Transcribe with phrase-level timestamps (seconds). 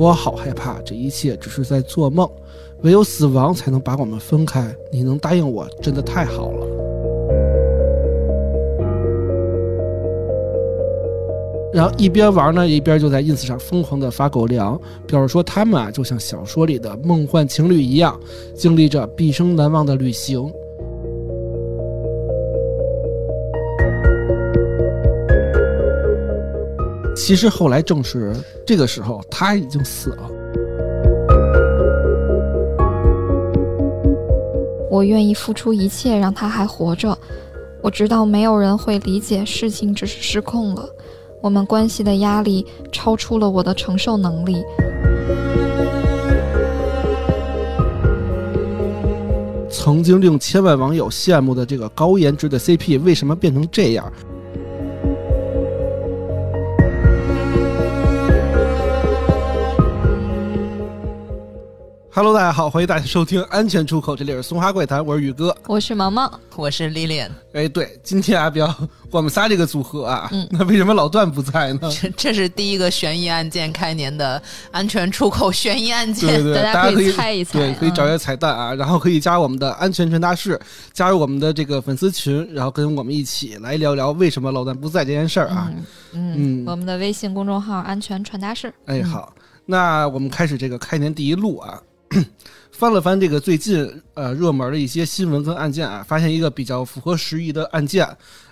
[0.00, 2.26] 我好害怕，这一切只是在做梦，
[2.80, 4.74] 唯有死亡才能把我们分开。
[4.90, 6.66] 你能答应我，真的太好了。”
[11.74, 18.18] 然后一边玩呢，一边就在 ins 上疯狂的发狗粮，表示说他们啊就像小说里的梦幻情侣一样，
[18.54, 20.50] 经历着毕生难忘的旅行。
[27.30, 28.34] 其实后来证实，
[28.66, 30.28] 这个时候他已经死了。
[34.90, 37.16] 我愿意付出一切让他还活着。
[37.82, 40.84] 我知道没有人会理解，事情只是失控了。
[41.40, 44.64] 我们关系的压力超出了我的承受能力。
[49.70, 54.12] 曾经令千万网友羡慕的这个高颜值的 CP，为什么变成这样
[62.20, 67.30] ？Hello，大家好，欢迎大家收听《安全出口》，这里是松花怪谈，我是宇哥，我是毛毛，我是 Lilian。
[67.54, 68.70] 哎，对，今天啊，比较
[69.10, 71.90] 我们仨这个组合啊， 那为什么老段不在呢？
[71.98, 80.60] 这这是第一个悬疑案件开年的安全出口悬疑案件，对对，大家可以猜一猜，对，可以找一些彩蛋啊，然后可以加我们的安全传达室，
[80.92, 85.72] 加入我们的这个粉丝群，然后跟我们一起来聊聊为什么老段不在这件事儿啊。
[86.12, 88.70] 嗯，我们的微信公众号“安全传达室”。
[88.84, 89.32] 哎，好，
[89.64, 91.80] 那我们开始这个开年第一录啊。
[92.72, 98.08] 翻了翻这个最近呃热门的一些新闻跟案件啊，发现一个比较符合时宜的案件。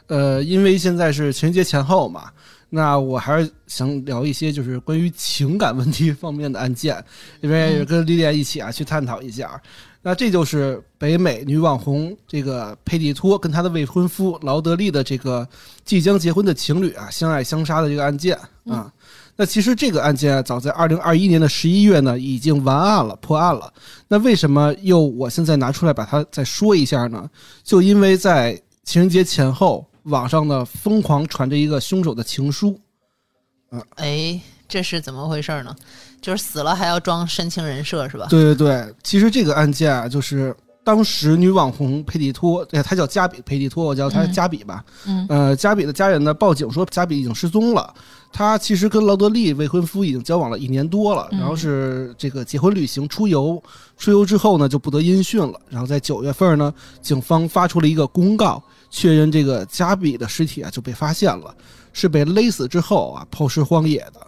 [0.07, 2.31] 呃，因为现在是情人节前后嘛，
[2.71, 7.03] 那我还是想聊一些就是关于情感问题方面的案件，
[7.41, 9.61] 因为跟莉莉一起啊去探讨一下。
[10.01, 15.47] 那这就是北美女网红这个佩蒂托跟她的未婚夫劳德利的这个
[15.85, 18.93] 即将结婚的情侣啊相爱相杀的这个案件啊。
[19.41, 23.73] 那其实这个案件早在二零二一年的十一月呢，已经完案了，破案了。
[24.09, 27.31] 那为什么又我现在拿出来把它再说一下呢？
[27.63, 32.77] 就因为在情人节前后，网上呢疯狂传着一个凶手的情书。
[33.71, 35.77] 嗯，哎，这是怎么回事呢？
[36.21, 38.27] 就是死了还要装深情人设是吧？
[38.29, 40.53] 对对对，其实这个案件啊，就是
[40.89, 44.83] 当时女网红佩蒂托，哎，她叫加比佩蒂托，我叫她加比吧。
[45.07, 45.27] 嗯。
[45.29, 47.93] 呃，加比的家人呢报警说加比已经失踪了。
[48.33, 53.63] 她其实跟劳德利未婚夫已经交往了一年多了，然后是这个结婚旅行出游，
[53.99, 55.61] 出游之后呢就不得音讯了。
[55.69, 56.73] 然后在九月份呢，
[57.03, 61.55] 警方发出了一个公告，确认这个加比的尸体啊就被发现了，
[61.93, 64.27] 是被勒死之后啊抛尸荒野的。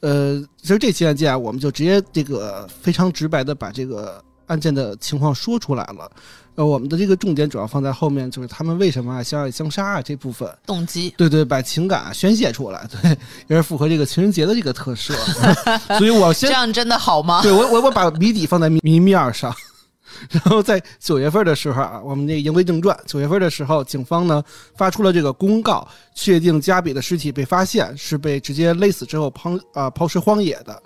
[0.00, 6.10] 呃，其实这起案件啊，我们就直接这个非常直白的把这个案件的情况说出来了。
[6.54, 11.12] 呃，我们的这个重点主要放在后面，就是他们为什么相爱相杀啊这部分动机。
[11.18, 13.10] 对对，把情感宣泄出来，对，
[13.46, 15.14] 也是符合这个情人节的这个特色。
[15.98, 17.42] 所以我先这样真的好吗？
[17.42, 19.54] 对我我我把谜底放在谜面上，
[20.30, 24.42] 然后在九月份的时候啊，我们那言归正传，九月份的时候，警方呢
[24.78, 30.82] 发出了这个公告，确定加比的尸体被发现是被直接勒死之后抛啊抛尸荒野的。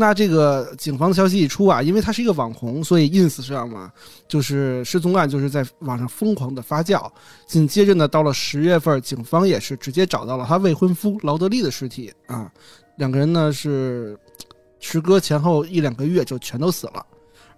[0.00, 3.92] 那这个警方的消息一出啊，因为他是一个网红，所以 ins 上嘛，
[4.26, 7.06] 就是失踪案就是在网上疯狂的发酵。
[7.46, 12.50] 紧接着呢，到了十月份，警方也是直接找到了他未婚夫劳德利的尸体啊，
[12.96, 14.18] 两个人呢是
[14.78, 17.04] 时隔前后一两个月就全都死了，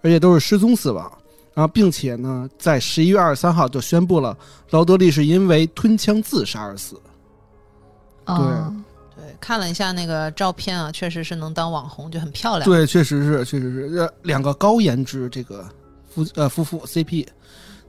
[0.01, 1.09] 而且都是失踪死亡。
[1.53, 4.37] 然后并且呢，在十一月二十三号就宣布了
[4.71, 6.99] 劳德利是因为吞枪自杀而死。
[8.25, 8.35] 对。
[9.43, 12.63] 看了一下那个照片啊，确实是能当网红，就很漂亮。
[12.63, 15.67] 对，确实是，确实是，两个高颜值这个
[16.07, 17.27] 夫呃夫妇 CP。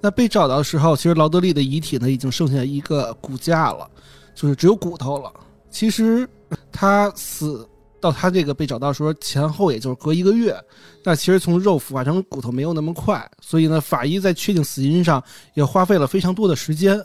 [0.00, 3.88] 那被找到的时候，其实劳德利的遗体呢已经剩下一个骨架了，
[4.34, 5.32] 就是只有骨头了。
[5.70, 6.28] 其实
[6.72, 7.64] 他死
[8.00, 10.60] 到他这个被找到时候前后也就是隔一个月，
[11.04, 15.22] 那其实从肉腐化成骨头没有那么快，所以呢，法医在确定死因上
[15.54, 17.00] 也花费了非常多的时间。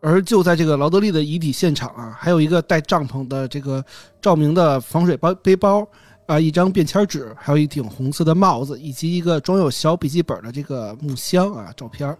[0.00, 3.84] 而就在这个劳德利的遗体现场啊，还有一个带帐篷的这个
[4.22, 5.86] 照明的防水包背包
[6.24, 12.16] 啊，一张便签纸，还有一顶红色的帽子，以及一个装有小笔记本的这个木箱啊，照片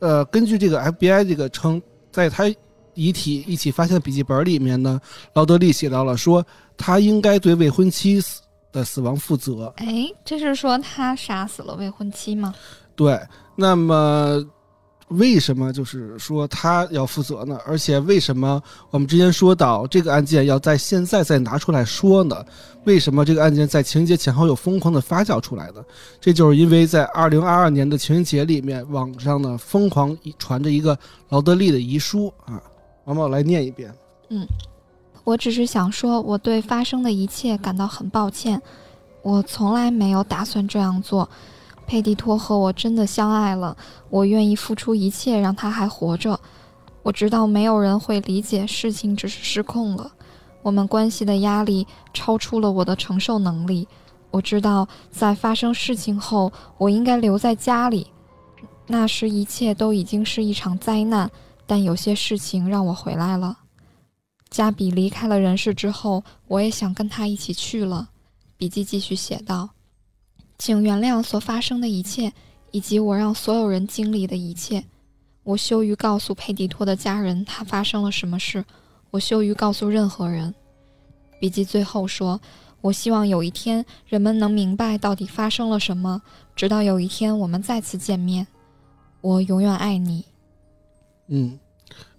[0.00, 1.80] 呃，根据这个 FBI 这个称，
[2.10, 2.52] 在他
[2.94, 5.00] 遗体一起发现的笔记本里面呢，
[5.34, 6.44] 劳德利写到了说
[6.76, 8.40] 他应该对未婚妻死
[8.72, 9.72] 的死亡负责。
[9.76, 12.52] 哎，这是说他杀死了未婚妻吗？
[12.96, 13.16] 对，
[13.54, 14.44] 那么。
[15.08, 17.58] 为什么就是说他要负责呢？
[17.64, 18.60] 而且为什么
[18.90, 22.44] 我们之前说到这个案件要在现在再拿出来说呢？
[22.84, 25.84] 为什么这个案件在情人节前后又疯狂的发酵出来呢？
[26.20, 30.98] 这就是因为在二零二二年的情人节里面，网上呢疯狂传着一个
[31.28, 32.60] 劳德利的遗书啊。
[33.04, 33.94] 毛毛来念一遍。
[34.30, 34.44] 嗯，
[35.22, 38.60] 我只是想说，我对发生的一切感到很抱歉。
[39.22, 41.28] 我从来没有打算这样做。
[41.86, 43.76] 佩蒂托和我真的相爱了，
[44.10, 46.38] 我愿意付出一切让他还活着。
[47.02, 50.10] 我知道没有人会理解，事情只是失控了。
[50.62, 53.86] 我们关系的压力超出了我的承受能力。
[54.32, 58.08] 我知道在发生事情后，我应该留在家里。
[58.88, 61.30] 那时一切都已经是一场灾难，
[61.66, 63.56] 但有些事情让我回来了。
[64.50, 68.08] 加比离开了人世之后，我也想跟他一起去了。
[68.56, 69.68] 笔记继续写道
[70.58, 72.32] ：“请原谅所发生的一切，
[72.70, 74.84] 以及我让所有人经历的一切。
[75.42, 78.64] 我羞于告诉佩蒂托的家人他发生了什么事，
[79.10, 80.54] 我羞于告诉任何人。”
[81.38, 82.40] 笔记最后说
[82.80, 86.22] ：“我希望有一天人们能明白到底发生了什么，
[86.54, 88.46] 直到有一天我们再次见面。
[89.20, 90.24] 我永远爱你。”
[91.28, 91.58] 嗯。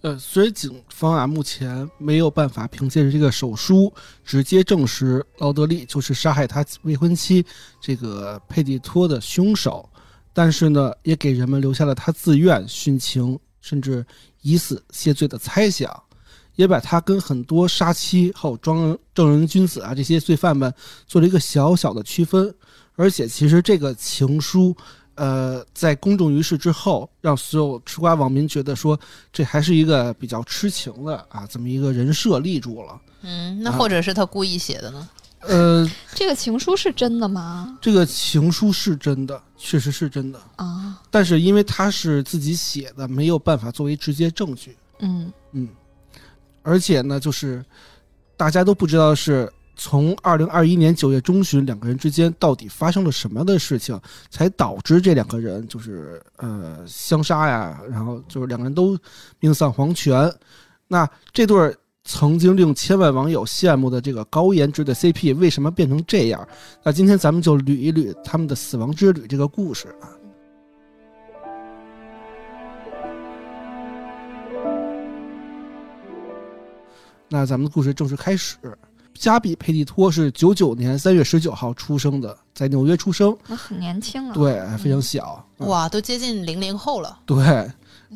[0.08, 3.94] 呃，虽然警方啊目前没有办法凭借着这个手书
[4.24, 7.46] 直接证实劳德利就是杀害他未婚妻
[7.82, 9.90] 这个佩蒂托的凶手，
[10.34, 14.06] 但是呢，也给人们留下了他自愿殉情甚至
[14.44, 15.92] 以死谢罪的猜想，
[16.56, 20.74] 也把他跟很多杀妻后装正人君子啊这些罪犯们
[21.06, 22.56] 做了一个小小的区分，
[22.96, 24.74] 而且其实这个情书。
[25.18, 28.98] 呃，在公众于世之后，让所有吃瓜网民觉得说，
[29.34, 33.02] 这还是一个比较痴情的啊，这么一个人设立住了。
[33.24, 35.10] 嗯，那或者是他故意写的呢？
[35.42, 37.78] 呃，这个情书是真的吗？
[37.82, 41.02] 这个情书是真的，确实是真的啊。
[41.10, 44.78] 但是因为他是自己写的，没有办法作为直接证据。
[45.00, 45.68] 嗯嗯，
[46.62, 47.66] 而且呢，就是
[48.38, 49.52] 大家都不知道是。
[49.80, 53.98] 从二零二一年九月中旬，两个人之间到底发生了什么样的事情，
[54.32, 57.80] 才导致这两个人就是呃相杀呀？
[57.88, 58.98] 然后就是两个人都
[59.40, 60.34] 命丧黄泉。
[60.88, 66.48] 那这对曾经令千万网友羡慕的这个高颜值的 CP，为什么变成这样？
[66.82, 70.10] 那今天咱们就捋一捋他们的死亡之旅这个故事啊。
[77.30, 78.58] 那咱们的故事正式开始。
[79.18, 87.38] 加比佩蒂托是九九年三月十九号出生的，在纽约出生，那很年轻了，对，非常小，哇，都接近零零后了， 对，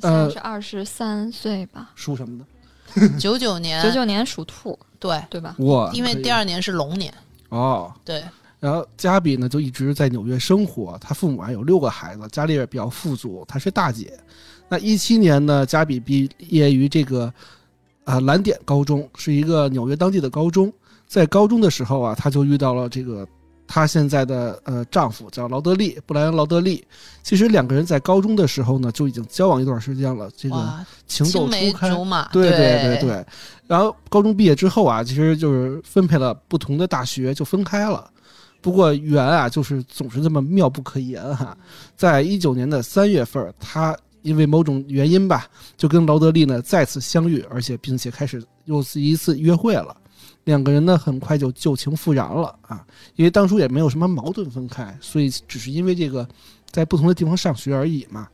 [0.01, 1.89] 呃，是二十三岁吧？
[1.95, 2.45] 属什么的？
[3.17, 5.55] 九九年，九九年属兔，对，对吧？
[5.59, 7.13] 哇，因为第二年是龙年，
[7.49, 8.23] 哦，对。
[8.59, 14.13] 然后加比呢，就一直在纽约生活，他父母还有六个孩子，家里也比较富足，她是大姐。
[14.69, 17.33] 那一七年呢，加比毕业于这个
[18.03, 20.71] 啊蓝点高中，是一个纽约当地的高中。
[21.11, 23.27] 在高中的时候啊，她就遇到了这个
[23.67, 26.81] 她现在的呃丈夫，叫劳德利布莱恩劳德利。
[27.21, 30.55] 其实两个人在高中的时候呢，就已经交往一段时间了，这个
[31.07, 31.89] 情窦初开。
[32.31, 33.25] 对对对对。
[33.67, 38.09] 然后高中毕业之后啊，其实就是分配了不同的大学，就分开了。
[38.61, 41.57] 不过缘啊，就是总是这么妙不可言哈。
[41.97, 49.93] 在一九年的三月份，她因为某种原因吧，就跟劳德利呢再次相遇，而且并且开始又是一次约会了。
[50.45, 52.85] 两个人呢，很快就旧情复燃了啊！
[53.15, 56.27] 因为当初也没有什么矛盾分开，所以只是因为这个，
[56.71, 58.27] 在不同的地方上学而已嘛。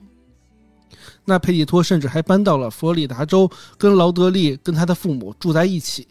[1.26, 6.08] 那佩蒂托甚至还搬到了佛罗里达州，跟劳德利跟他的父母住在一起。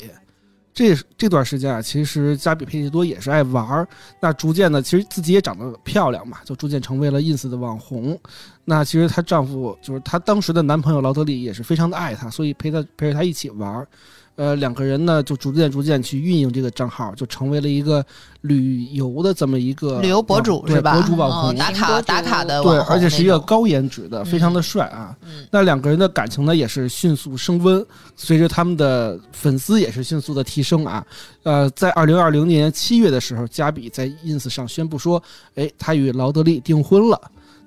[0.74, 3.88] 这这段时间啊，其实加比佩蒂多也是爱玩儿。
[4.20, 8.20] 那逐渐的，其实自己也长得漂亮嘛，就逐渐成为了 ins 的网红。
[8.66, 13.88] 那其实她丈夫就是她当时的男朋友劳德利，也是非常的爱她，所以陪她陪着她一起玩儿。
[14.36, 18.04] 呃，两个人呢就逐渐逐渐去运营这个账号，就成为了一个
[18.42, 20.92] 旅游的这么一个旅游博主是吧？
[20.92, 25.16] 博主网红打卡打卡的对，而且是一个高颜值的，非常的帅啊。
[25.50, 31.02] 那两个人的感情呢也是迅速升温，随着他们的粉丝也是迅速的提升啊。
[31.42, 35.22] 呃，在二零二零年七月的时候，加比在 ins 上宣布说，
[35.54, 37.18] 哎，他与劳德利订婚了。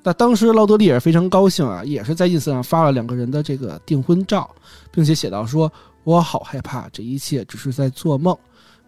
[0.04, 4.48] 那当时劳德利也是非常高兴啊，也是在 ins 上发了两个人的这个订婚照，
[4.92, 5.72] 并且写到说。
[6.04, 8.38] 我好害怕，这一切只是在做梦，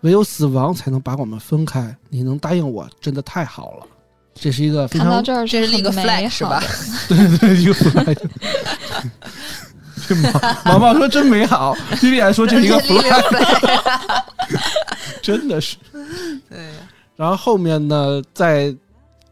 [0.01, 1.95] 唯有死亡才能把我们分开。
[2.09, 3.87] 你能答应我，真的太好了。
[4.33, 6.61] 这是一个看到这儿，这是一个 flag 是吧？
[7.07, 8.17] 对对，一个 flag。
[10.07, 10.15] 这
[10.65, 14.23] 毛毛说真美好，莉莉还说这是一个 flag，
[15.21, 15.77] 真的是。
[16.49, 16.59] 对。
[17.15, 18.75] 然后后面呢，在。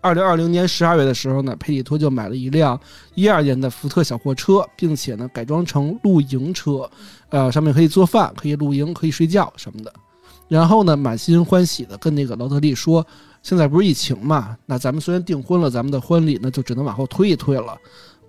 [0.02, 2.80] 二零二零年十二月的时候呢，佩里托就买了一辆
[3.16, 6.90] 一二年的福特小货车，并且呢改装成露营车，
[7.30, 9.94] 呃，上面可以做饭、可以露营、可以睡觉什么的。
[10.48, 13.06] 然后呢，满心欢喜的跟那个劳特利说
[13.44, 17.78] ：“现在不是疫情嘛，那咱们虽然订婚了，咱们的婚礼呢就只能往后推一推了。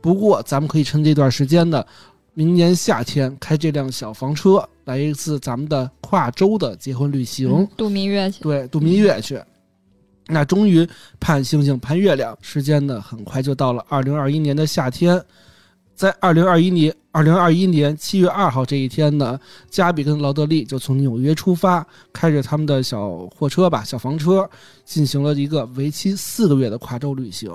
[0.02, 1.82] 不过咱们可以趁这段时间呢，
[2.34, 8.42] 明年夏天开这辆小房车来一次咱们的跨州的结婚旅行，度蜜月去。
[8.42, 9.40] 对，度蜜月去。”
[10.28, 10.86] 那终于
[11.18, 15.20] 盼星星盼月亮，时间呢很快就到了二零二一年的夏天。
[16.00, 19.38] 在二零二一年二零二一年七月二号这一天呢，
[19.68, 24.48] 加比跟劳德利就从纽约出发，开着他们的小货车吧，小房车，
[24.86, 27.54] 进行了一个为期四个月的跨州旅行。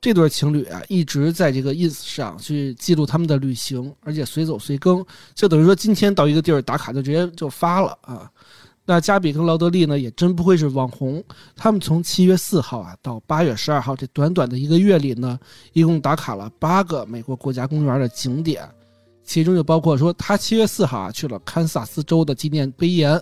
[0.00, 5.04] 这对情侣啊，一直在这个 ins 上去记录他们的旅行，而且随走随更，
[5.34, 8.30] 就等于说今天到一个地儿打卡就直接就发了啊。
[8.86, 11.24] 那加比跟劳德利呢，也真不愧是网红。
[11.56, 15.38] 他们从七月四号啊到八月十二号这短短的一个月里呢，
[15.72, 18.68] 一共打卡了八个美国国家公园的景点，
[19.24, 23.18] 其中就包括说他七月四号啊去了堪萨斯州的纪念碑岩，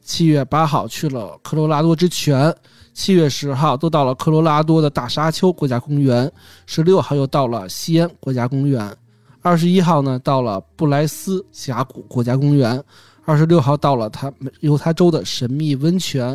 [0.00, 2.54] 七月八号去了科罗拉多之泉，
[2.94, 6.30] 七月十号都到了科罗拉多的大沙丘国家公园，
[6.66, 8.96] 十六号又到了西安国家公园，
[9.42, 12.80] 二十一号呢到了布莱斯峡谷国家公园。
[13.24, 16.28] 二十六号到了他犹他州的神秘温泉，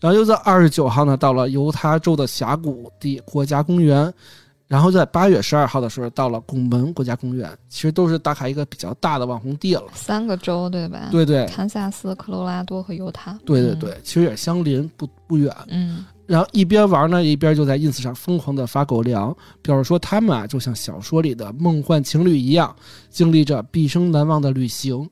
[0.00, 4.12] 然后又在二十九号呢到了犹他州的峡谷地国家公园，
[4.66, 9.84] 然后在八月十二号的时候到了拱门国家公园，其实都是打卡一个比较大的网红地了。
[9.94, 11.08] 三个州对吧？
[11.10, 13.38] 对对堪萨斯、科罗拉多和犹他。
[13.44, 15.54] 对对对，其实也相邻，不不远。
[15.68, 22.74] 嗯，然后一边玩呢，一边就在 ins 上疯狂的发狗粮，表示说他们啊就像小说里的梦幻情侣一样，
[23.08, 25.08] 经历着毕生难忘的旅行。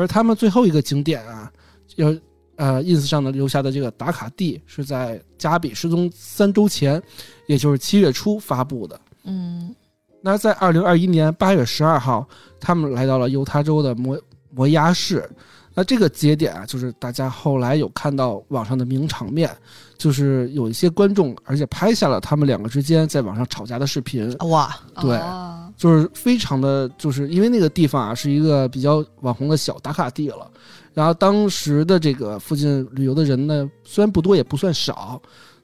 [0.00, 1.52] 而他们最后一个景点啊，
[1.96, 2.08] 要
[2.56, 7.00] 呃 ins 上的留下的这个打卡地是在加比失踪三周前，
[7.46, 8.98] 也就是七月初发布的。
[9.24, 9.74] 嗯，
[10.22, 12.26] 那在二零二一年八月十二号，
[12.58, 14.18] 他们来到了犹他州的摩
[14.50, 15.28] 摩崖市。
[15.72, 19.48] 那这个节点啊，就是大家后来有看到网上的名场面，
[19.96, 24.36] 就是有一些观众，而且拍下了他们两个之间在网上吵架的视频。
[24.48, 30.46] 哇，对哦就是非常的，就是因为那个地方啊是一个比较网红的小打卡地了，
[30.92, 35.18] 然后当时的这个附近旅游的人呢，虽然不多也不算少，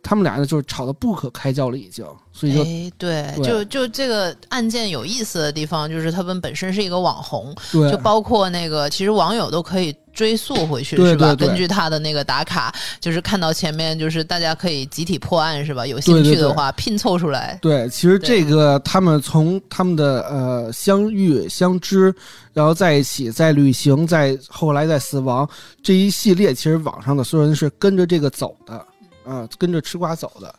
[0.07, 11.35] 他们俩呢就是吵得不可开交了已经，所以就哎，对，对就就这个案件有意思的地方，就是他们本身是一个网红，对就包括那个，其实网友都可以追溯回去，对是吧？
[11.35, 15.85] 根据他的那个打卡，就是看到前面，就是大家可以集体破案，是吧？
[15.85, 17.59] 有兴趣的话，拼凑出来。
[17.61, 22.15] 对，其实这个他们从他们的呃相遇、相知，
[22.53, 25.49] 然后在一起，在旅行，在后来在死亡
[25.83, 28.87] 这一系列，其实网上的所有人是跟着这个走的，
[29.27, 30.55] 啊、跟着吃瓜走的。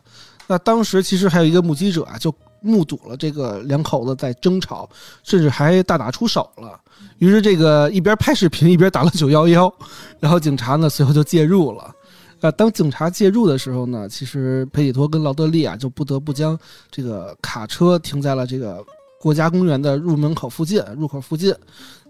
[0.46, 4.88] 那当时其实还有一个目击者啊，就目睹了这个两口子在争吵，
[5.22, 6.78] 甚至还大打出手了。
[7.18, 9.72] 于是这个一边拍视频一边打了九幺幺，
[10.18, 11.94] 然后警察呢随后就介入了。
[12.40, 16.58] 啊，当警察介入的时候呢，其实佩里托跟劳德利啊就不得不将
[16.90, 18.82] 这个卡车停在了这个
[19.20, 21.54] 国家公园的入门口附近、入口附近。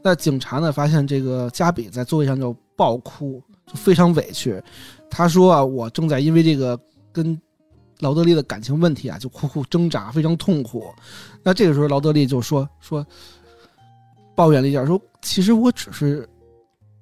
[0.03, 4.63] 那警察呢发现这个加比在座位上就爆哭，就非常委屈。
[5.11, 6.79] 他说啊，我正在因为这个
[7.13, 7.41] 跟
[8.01, 10.85] 劳德利的感情问题啊，就苦苦挣扎，非常痛苦。
[11.43, 13.05] 那这个时候，劳德利就说说
[14.35, 16.29] 抱怨了一下，说其实我只是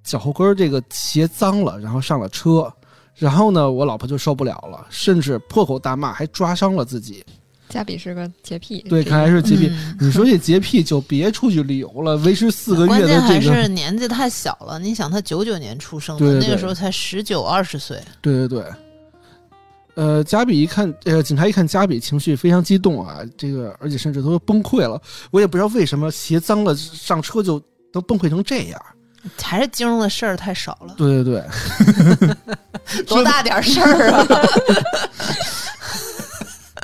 [0.03, 2.73] 脚后跟这个鞋脏了，然后上了车。
[3.15, 7.25] 然后呢，我老婆就受不了了，甚至破口大骂，还抓伤了自己。
[7.69, 8.85] 加比是个洁癖。
[8.89, 9.69] 对，看来是洁癖。
[9.71, 14.79] 嗯你说这洁癖就别出去旅游了，维持四个月的关键还，是年纪太小了。
[14.79, 18.01] 你想，他九九年出生的，对对对那个时候才十九二十岁。
[18.21, 18.65] 对对对。
[19.95, 25.01] 呃，加比一看，呃，警察一看加比情绪非常激动啊，这个而且甚至都崩溃了。
[25.31, 27.59] 我也不知道为什么鞋脏了上车就
[27.91, 28.81] 都崩溃成这样。
[29.43, 31.43] 还是金融的事儿太少了，对对
[32.21, 34.27] 对， 多大点事儿啊！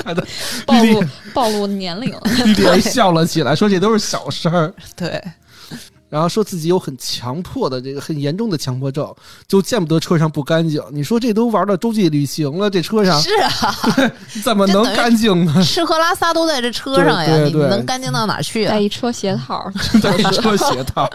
[0.03, 0.27] 看的
[0.67, 2.11] 暴露暴露年龄。
[2.45, 4.73] 丽丽还笑了起来，说这都是小事儿。
[4.97, 5.23] 对，
[6.09, 9.15] 然后说自己有很强迫的这个很严重的强迫症，
[9.49, 10.83] 就见不得车上不干净。
[10.91, 13.75] 你说这都玩到洲际旅行了，这车上是啊，
[14.45, 15.63] 怎么能干净呢？
[15.65, 18.81] 吃喝拉撒都在这车上呀，对对对你能干净到哪去啊带？
[18.81, 21.09] 一车鞋套，一车鞋套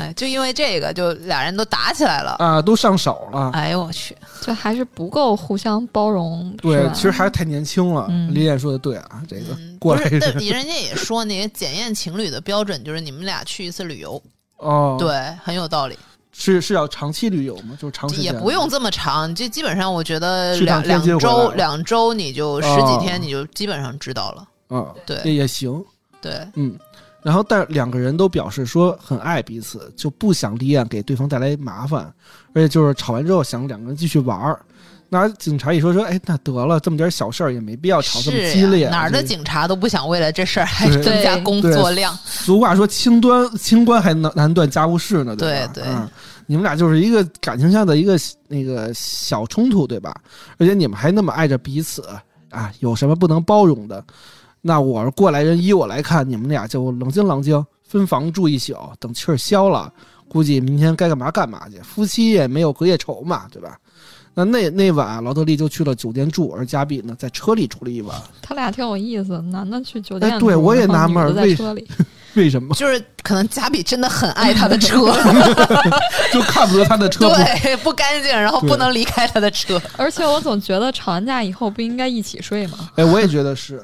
[0.00, 2.36] 哎，就因为这个，就俩人都打起来了。
[2.38, 3.50] 啊，都上手了。
[3.52, 4.16] 哎呦我去！
[4.40, 6.54] 这还是不够互相包容。
[6.62, 8.06] 对，其实还是太年轻了。
[8.08, 14.22] 嗯李艳说的对啊，这个嗯，过来不是，但人家也说那个检验情侣的标准就是你们俩去一次旅游，
[14.56, 15.14] 哦，，对，
[15.44, 15.98] 很有道理。
[16.32, 17.76] 是是要长期旅游吗？
[17.78, 24.48] 就是长时间也不用这么长，就基本上我觉得两两周两周你就十哦几天你就基本上知道了。
[24.70, 25.84] 嗯，对也也行，
[26.22, 26.78] 对，嗯。
[27.22, 32.12] 然后，但两个人都表示说很爱彼此，就不想立案给对方带来麻烦，
[32.54, 34.60] 而且就是吵完之后想两个人继续玩儿。
[35.12, 38.84] 那警察一说说，哎，那得了，这么点小事儿也没必要吵这么激烈。
[38.84, 42.16] 呀哪儿的警察都不想为了这事儿还增加 工作量。
[42.24, 45.40] 俗话说清端清官还难难断家务事呢，吧？
[45.40, 46.08] 对对嗯，
[46.46, 50.14] 你们俩就是一个感情上的一个那个小冲突，对吧？
[50.58, 52.02] 而且你们还那么爱着彼此
[52.50, 54.02] 啊，有什么不能包容的？
[54.62, 59.92] 那我是过来人，依我来看，你们俩就冷静冷静，分房住一宿，等气儿消了，
[60.28, 61.78] 估计明天该干嘛干嘛去。
[61.80, 63.76] 夫妻也没有隔夜仇嘛，对吧？
[64.34, 68.16] 那那那晚，劳德利就去了酒店住，而加比呢，在车里住了一晚。
[68.40, 71.86] 他俩挺有意思，男的去酒店，哎对我也纳闷儿为在车里。
[72.34, 72.72] 为什么？
[72.76, 75.12] 就是可能贾比真的很爱他的车，
[76.32, 79.82] 就看不得他的车不 对，不干净，然后不能离开他的车。
[79.96, 82.88] 而且我总觉得吵完架以后不应该一起睡吗？
[82.94, 83.82] 哎，我也觉得是，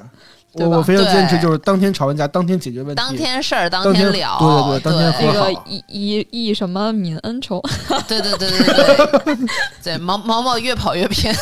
[0.53, 2.95] 我我非常坚持，就是当天吵完架，当天解决问题。
[2.95, 7.61] 当天事儿当当天聊，对对对当天那和好个以以以什么泯恩仇？
[8.07, 9.47] 对对对对对 对，
[9.83, 11.35] 对毛毛毛越跑越偏。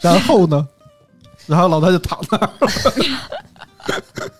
[0.00, 0.68] 然后呢，
[1.46, 2.70] 然后老大就躺那儿了。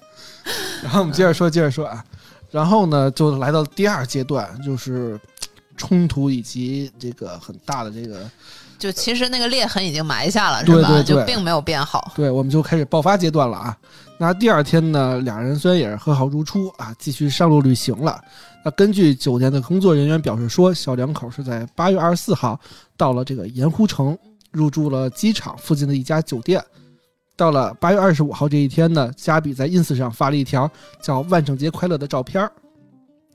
[0.82, 2.04] 然后我们接着说，接着说啊，
[2.50, 5.18] 然后呢，就来到第二阶段，就是
[5.76, 8.28] 冲突以及这个很大的这个，
[8.84, 10.74] 就其实那个裂痕已经埋下了，是吧？
[10.74, 12.12] 对对对就并没有变好。
[12.14, 13.74] 对，我们就开始爆发阶段了啊。
[14.18, 18.22] 那第二天呢，俩人虽然也是和好如初啊，继续上路旅行了。
[18.62, 22.60] 那根据酒店的工作人员表示说，小两口是在八月二十四号
[22.94, 24.18] 到了这个盐湖城，
[24.52, 26.62] 入住了机场附近的一家酒店。
[27.36, 32.52] 到了八月二十五号这一天呢，加比在 ins 上发了一条叫“万圣节快乐”的照片儿，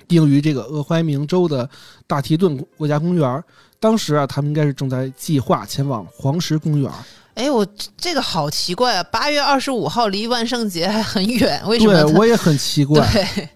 [0.07, 1.67] 定于这个俄亥明州的
[2.05, 3.43] 大提顿国家公园。
[3.79, 6.91] 当时啊，他们应该是正在计划前往黄石公园。
[7.35, 9.03] 哎，我这个好奇怪啊！
[9.03, 11.93] 八月二十五号离万圣节还很远，为什么？
[11.93, 12.99] 对我也很奇怪。
[13.11, 13.49] 对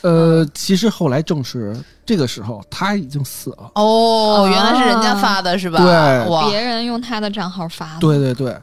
[0.00, 3.70] 呃，其实后来证实，这个时候他已经死了。
[3.74, 5.78] 哦，啊原来是人家发的是吧？
[5.78, 8.00] 对，别人用他的账号发的。
[8.00, 8.56] 对对对，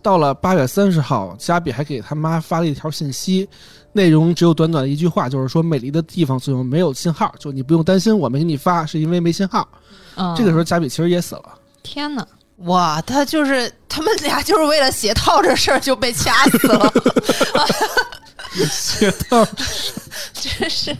[0.00, 3.48] 到了八月三十号，加比还给他妈发了一条信息，
[3.92, 9.66] 内容只有短短的一句话，就是说美丽的地方最后没有信号，就你不用担心，我没给你发是因为没信号。
[9.72, 9.98] 嗯，
[10.36, 11.44] 这个时候，加比其实也死了。
[11.82, 12.26] 天哪！
[12.64, 16.92] 哇，他就是他们俩就是为了鞋套这事儿就被掐死了，
[18.70, 19.42] 鞋套
[20.34, 20.94] 真是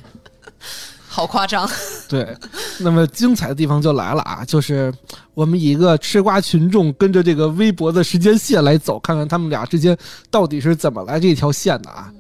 [1.06, 1.68] 好夸张。
[2.08, 2.34] 对，
[2.78, 4.90] 那么精彩的地方就来了啊，就是
[5.34, 9.94] 我们以一个吃瓜群众跟着这个微博的时间线来走，看看他们俩之间
[10.30, 12.10] 到底是怎么来这条线的啊。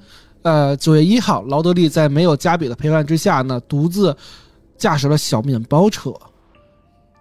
[0.42, 4.14] 呃，九月一号，劳德利在没有加比的陪伴之下呢，独自
[4.76, 6.12] 驾驶了小面包车，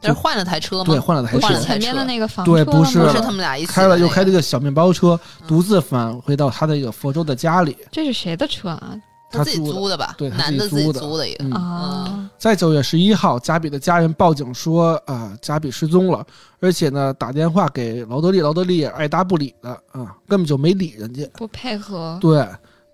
[0.01, 0.85] 这是换了台车吗？
[0.85, 7.77] 对，换了台车，换了前面的那个房车对不是不是他们俩一起开了又开这的个小面包车，独自返回到他的一个佛州的家里。
[7.91, 8.95] 这是谁的车啊？
[9.31, 10.15] 他自己租的吧？
[10.17, 11.43] 对男的自己租的租的一个。
[11.43, 16.25] 嗯啊，在九月十一号，加比的家人报警说，啊、加比失踪了，
[16.59, 21.29] 而且呢，打电话给劳德利，劳德利也爱答不理的啊，根本就没理人家。
[21.33, 22.17] 不配合。
[22.19, 22.43] 对，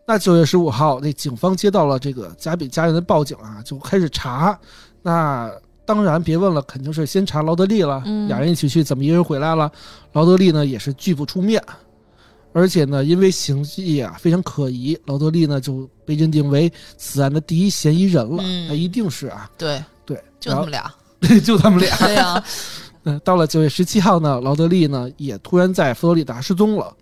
[0.05, 4.59] 那九月十五号，那警方接到了这个加比家人的报警啊，就开始查。
[5.01, 5.49] 那
[5.85, 8.01] 当然别问了，肯定是先查劳德利了。
[8.05, 9.71] 嗯俩人一起去，怎么一个人回来了？
[10.13, 11.61] 劳德利呢也是拒不出面，
[12.53, 18.43] 而且呢，因为行迹啊非常可疑，劳德利呢就被认定为此案的第一嫌疑人了。
[18.45, 20.91] 嗯那一定是啊，对，对，就他们俩。
[21.43, 21.95] 就他们俩。
[22.05, 22.43] 对呀，
[23.03, 26.93] 嗯，到了九月十七号呢，劳德利呢也突然在佛罗里达失踪了。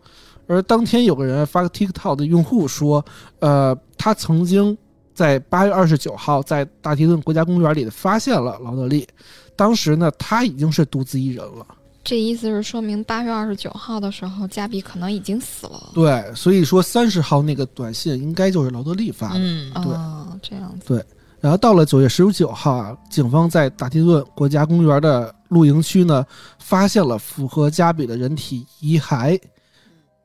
[0.45, 3.03] 而当天有个人发个 TikTok 的用户说，
[3.39, 4.77] 呃，他曾经
[5.13, 9.07] 在八月二十九号在大提顿国家公园里发现了劳德利，
[9.55, 11.65] 当时呢他已经是独自一人了。
[12.03, 15.91] 这意思是说明八月二十九号的时候，加比可能已经死了。
[15.93, 19.35] 对，所以说三十号那个短信应该就是劳德利发的。
[19.37, 20.87] 嗯，对啊，这样子。
[20.87, 21.05] 对
[21.39, 26.25] 然后到了九月十九号啊，警方在大提顿国家公园的露营区呢，
[26.59, 29.39] 发现了符合加比的人体遗骸。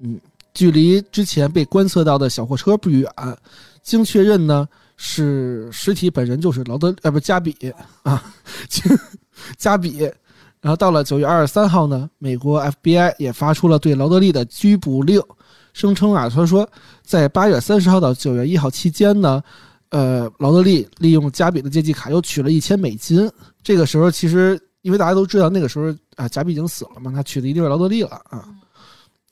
[0.01, 0.20] 嗯，
[0.55, 3.09] 距离之前被观测到的小货车不远。
[3.88, 7.57] 经确认呢，是尸体本人就是劳德呃不加比
[8.03, 8.22] 啊，
[9.57, 10.01] 加比。
[10.61, 15.22] 然后到了九月二十三号呢，美国 FBI 也发出了对劳德利的拘捕令，
[15.72, 16.68] 声称啊，他说
[17.03, 19.40] 在八月三十号到九月一号期间呢，
[19.90, 23.31] 呃，劳德利利用加比的借记卡又取了一千美金。
[23.62, 28.44] 这个时候其实因为大家都知道那个时候啊，加比已经死了嘛，他取的一定是劳德利了啊。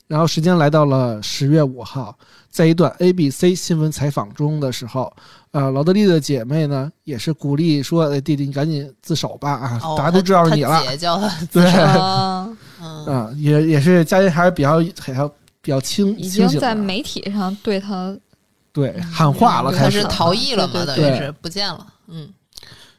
[0.07, 2.17] 然后时间来到了十月五号，
[2.57, 5.13] 在一段 ABC 新闻采访中的时候，
[5.51, 10.71] 呃，劳德利的姐妹呢也是鼓励说：“哎，弟弟你赶紧自首吧啊，哦大家都知道是你了。
[10.71, 15.29] 他姐叫他自对首啊， 嗯，啊，也也是家人还是比较还要
[15.61, 18.17] 比较清已经在媒体上对他
[18.73, 21.87] 对喊话了，他是开始逃逸了嘛，对于是不见了。
[22.07, 22.27] 嗯，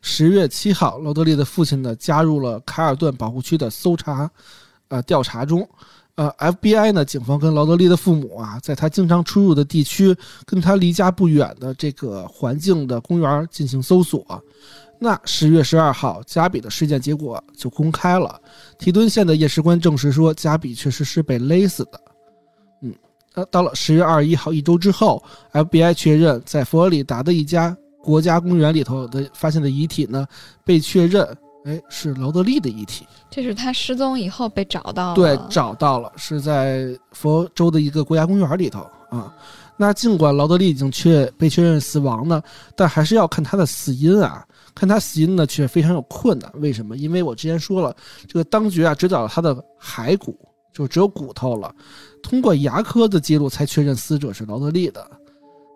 [0.04, 4.30] 十月七号，劳德利的父亲呢加入了卡尔顿保护区的搜查，
[4.90, 5.68] 呃调查中。
[6.18, 14.44] 呃，FBI 呢，警方跟劳德利的父母啊，在他经常出入的地区，跟他离家不远的这个环境的公园进行搜索。
[15.00, 18.42] 那十月十二号，加比的尸检结果就公开了。
[18.80, 22.02] 提敦县的验尸官证实说，加比确实是被勒死的。
[22.82, 22.92] 嗯，
[23.36, 30.26] 呃，到了十月二十一号，一周之后，FBI 确认在佛罗里达的一家国家公园里头的发现的遗体呢，
[30.66, 31.24] 被确认，
[31.66, 33.06] 哎，是劳德利的遗体。
[33.30, 39.34] 这是他失踪以后被找到了，对，找到了，是在佛州的一个国家公园里头啊。
[39.76, 42.42] 那尽管劳德利已经确被确认死亡呢，
[42.76, 44.44] 但还是要看他的死因啊。
[44.74, 46.52] 看他死因呢，却非常有困难。
[46.56, 46.96] 为什么？
[46.98, 47.96] 因为我之前说了，
[48.28, 50.38] 这个当局啊只找到他的骸骨，
[50.72, 51.74] 就只有骨头了。
[52.22, 55.10] 通过牙科的记录才确认死者是劳德利的。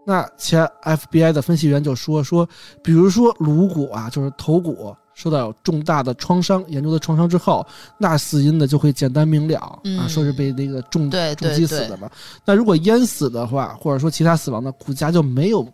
[0.06, 2.48] 那前 FBI 的分析员就说说，
[2.84, 7.66] 比如说颅骨啊，就是头骨受到重大的创伤，严重的创伤之后，
[7.98, 12.10] 那死因呢就会简单明了啊，说是被那个重重击死的嘛。
[12.44, 15.68] 那如果淹死的话，或者说其他死亡的骨架就没有。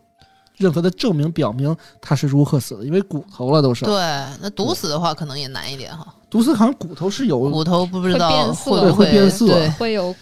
[0.57, 3.85] 任何的证明表明他是如何死的，因为骨头了都是。
[3.85, 3.93] 对，
[4.41, 6.07] 那毒死的话可能也难一点哈。
[6.31, 10.15] 毒死好像骨头是有骨头不知道会会变色，会有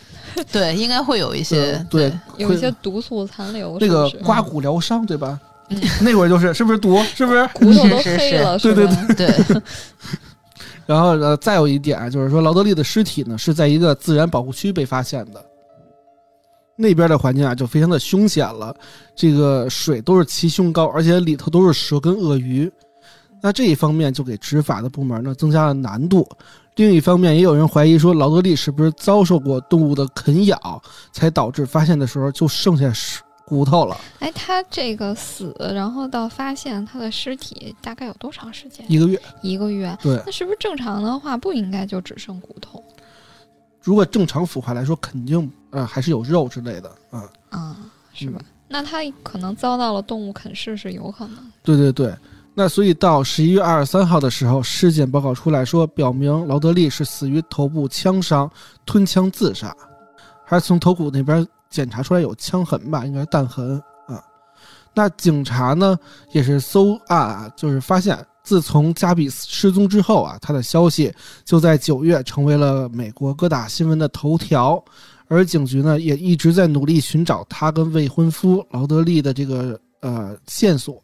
[0.51, 3.77] 对，应该会有一些对，有一些毒素残留。
[3.79, 5.39] 那个刮骨疗伤对吧？
[6.01, 7.01] 那会儿就是是不是毒？
[7.15, 8.57] 是不是 骨头都 黑了？
[8.59, 9.61] 对对对对。
[10.85, 15.43] 然后呃，再有一点就是说，劳德利的尸体呢是在一个自然保护区被发现的。
[16.77, 18.75] 那边的环境啊，就非常的凶险了。
[19.15, 22.71] 这个水都是齐胸高，而且里头都是蛇跟鳄鱼。
[23.41, 26.27] 那这一方面就给执法的部门呢增加了难度。
[26.75, 30.81] 另一方面，也有人怀疑说，劳德利是不是遭受过动物的啃咬，
[31.13, 32.91] 才导致发现的时候就剩下
[33.45, 33.97] 骨头了？
[34.19, 38.85] 哎，他这个死，然后到发现他的尸体大概有多长时间？
[38.89, 39.21] 一个月。
[39.41, 39.95] 一个月。
[40.01, 40.21] 对。
[40.25, 42.83] 那是不是正常的话，不应该就只剩骨头？
[43.81, 47.77] 如果正常腐化来说，肯定呃还是有肉之类的啊啊，
[48.13, 48.41] 是吧？
[48.67, 51.37] 那他可能遭到了动物啃噬是有可能。
[51.61, 52.11] 对对对，
[52.55, 58.49] 那所以到十一月二十三号的时候，尸检报告出来说，表明劳德利是死于头部枪伤，
[58.87, 59.71] 吞枪自杀，
[60.43, 61.45] 还是从头骨那边
[61.75, 63.05] 检查出来有枪痕吧？
[63.05, 64.23] 应该是弹痕啊。
[64.93, 65.99] 那警察呢
[66.31, 68.17] 也是搜啊，就是发现。
[68.45, 71.11] 自从加比失踪之后啊，他的消息
[71.43, 74.79] 就在九月成为了美国各大新闻的头条，
[75.27, 81.01] 而警局呢也一直在努力寻找他跟未婚夫劳德利的这个呃线索，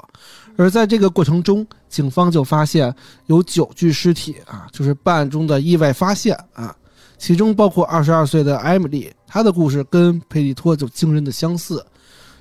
[0.55, 2.93] 而在这个过程中，警方就发现
[3.25, 6.75] 有九具尸体啊，就是办案中的意外发现啊，
[7.21, 11.85] 其中包括二十二岁的艾米丽，她的故事跟佩蒂托就惊人的相似。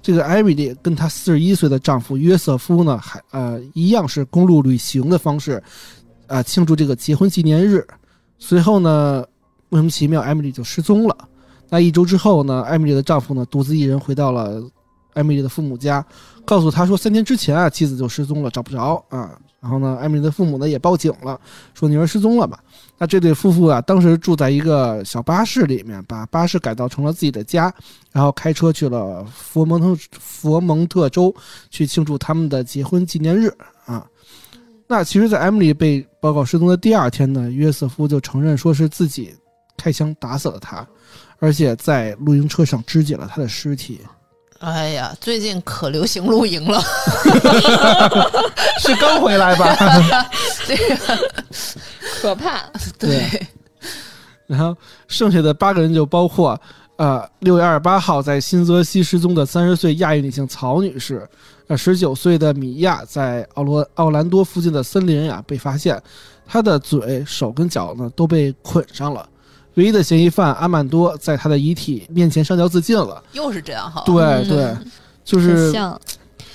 [0.01, 5.63] 这个艾米丽跟她四十一岁的丈夫约瑟夫呢，还呃一样是公路旅行的方式，
[6.27, 7.87] 啊庆祝这个结婚纪念日。
[8.39, 9.23] 随后呢，
[9.69, 11.15] 莫名其妙，艾米丽就失踪了。
[11.69, 14.63] 那一周之后呢，艾米丽的丈夫呢独自一人回到了
[15.13, 16.03] 艾米丽的父母家，
[16.47, 19.39] 告诉她说三天之前啊妻子就失踪了，找不着啊。
[19.61, 21.39] 然后呢，艾米丽的父母呢也报警了，
[21.75, 22.59] 说女儿失踪了嘛。
[22.97, 27.73] 那这对夫妇啊，当时住在一个小巴士里面，把巴士改造成了自己的家，
[28.11, 31.35] 然后开车去了佛蒙特佛蒙特州
[31.69, 34.07] 去庆祝他们的结婚纪念日啊。
[34.87, 39.35] 那其实，在艾米丽被报告失踪的第二天呢，约瑟夫就承认说是自己
[39.77, 40.87] 开枪打死了她，
[41.39, 44.01] 而且在露营车上肢解了她的尸体。
[44.61, 46.79] 哎呀，最近可流行露营了，
[48.81, 49.75] 是刚回来吧？
[50.67, 50.97] 这个
[52.21, 52.71] 可怕。
[52.99, 53.47] 对，
[54.47, 54.77] 然后
[55.09, 56.61] 剩下的八个人就包括，
[56.97, 61.27] 呃，六月二十八号在新泽西失踪的三十岁亚裔女性曹女士，
[61.69, 65.99] 呃，十九岁的米娅在奥罗奥兰多附近的森林呀被发现，
[66.47, 69.27] 她的嘴、手跟脚呢都被捆上了。
[69.75, 74.03] 唯一的嫌疑犯阿曼多在他的遗体面前上吊自尽了，又是这样哈？
[74.05, 74.77] 对对，
[75.25, 75.99] 就是像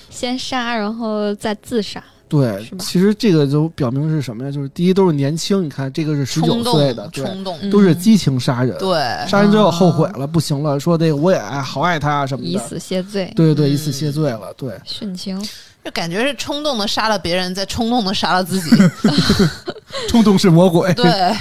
[0.10, 2.04] 先杀，然后再自杀。
[2.28, 4.52] 对，其实这个就表明是什么呀？
[4.52, 8.76] 就是第一都是年轻，你看这个是十九岁的，冲动都是激情杀人。
[8.80, 8.98] 对，
[9.28, 13.32] 杀人之后后悔了，不行了，说这个我也爱好爱他什么的，以死谢罪。
[13.36, 14.52] 对对，以死谢罪了。
[14.58, 15.40] 对，殉情，
[15.84, 18.72] 就感觉是冲动的杀了别人，再冲动的杀了自己。
[20.10, 20.92] 冲动是魔鬼。
[20.96, 21.38] 对，啊。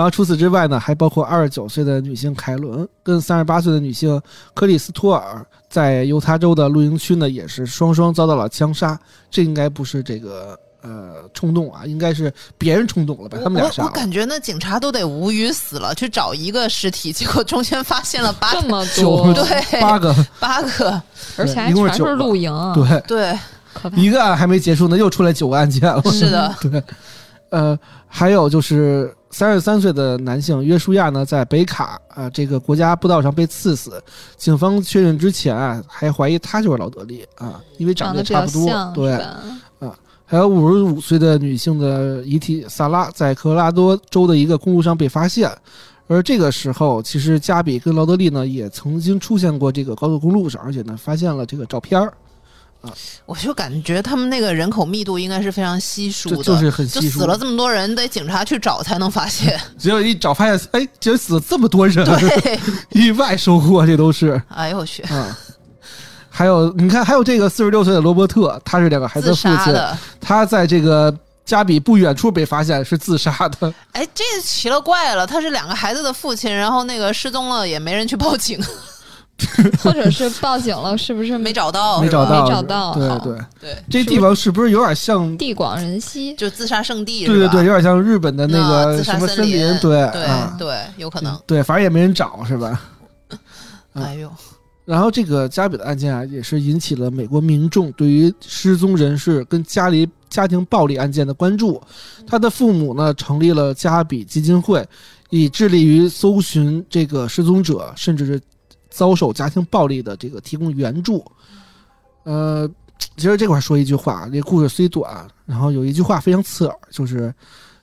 [0.00, 4.18] 然后除此之外呢，还包括二十九岁的女性凯伦跟三十八岁的女性
[4.54, 8.98] 克里斯托尔，在犹他州的露营区呢，也是双双遭到了枪杀。
[9.30, 13.88] 这应该不是这个呃冲动啊，应该是别人冲动了，把他们俩杀了。
[13.90, 21.02] 我感觉那警察都得无语死了，去找一个尸体，结果中间发现了八这么多，对，八个，八个，
[21.36, 23.38] 而且还全是露营，对对。
[23.72, 23.96] 可怕。
[23.96, 26.02] 一个案还没结束呢，又出来九个案件了。
[26.10, 26.82] 是的， 对，
[27.50, 34.02] 呃，还有就是三十三岁的男性约书亚呢，在北卡啊、这个国家步道上被刺死，
[34.36, 38.92] 警方确认之前啊，还怀疑他就是劳德利啊，因为长长得也差不多。
[38.94, 45.50] 对啊，还有五十五岁的女性的遗体萨拉，在科罗拉多州的一个公路上被发现。
[46.06, 52.12] 而这个时候，其实加比跟劳德利呢也曾经出现过这个高速公路上，而且呢发现了这个照片儿，
[53.26, 59.60] 我就感觉他们那个人口密度应该是非常稀疏的，就就是很稀疏死了这么多人，得警察去找才能发现。
[59.78, 62.60] 只有一找发现，哎，竟然死了这么多人，对，
[62.92, 64.40] 意外收获，这都是。
[64.48, 65.36] 哎呦我去，啊，
[66.28, 69.96] 还有你看，还有这个四十六岁的罗伯特，他是两个孩子的父亲，的。
[70.20, 71.14] 他在这个
[71.44, 73.72] 加比不远处被发现是自杀的。
[73.92, 78.58] 哎，这奇了怪了，他是两个孩子的父亲，然后那个失踪了，也没人去报警，
[79.82, 85.36] 或者是报警了，是不是没找到，没找到，没找到对对，对，这地方是不是有点像？
[85.36, 86.34] 地广人稀？
[86.34, 91.38] 就自杀圣地，对对对，有点像日本的那那个自杀什么森林，对对啊，对，有可能。
[91.46, 92.80] 对，反正也没人找，是吧？
[93.94, 94.30] 嗯 哎呦，
[94.84, 101.80] 然后这个加比的案件啊，也是引起了美国民众对于失踪人士跟家里家庭暴力案件的关注。
[102.26, 104.86] 他的父母呢，成立了加比基金会，
[105.30, 108.40] 以致力于搜寻这个失踪者，甚至是
[108.90, 111.24] 遭受家庭暴力的这个提供援助。
[112.24, 112.68] 呃，
[113.16, 117.32] 其实这块儿说一句话，这故事虽短，然后有一句话非常刺耳，就是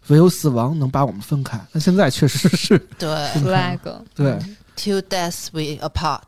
[0.08, 1.60] 唯有死亡能把我们分开。
[1.72, 3.10] 那现在确实是对
[3.41, 3.80] flag，
[4.13, 4.38] 对。
[4.76, 6.22] ，till death we apart。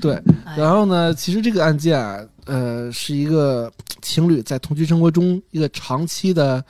[0.00, 6.62] 对，哎 然后呢，其实这个案件啊，呃，是一个情侣在同居生活中一个长期的，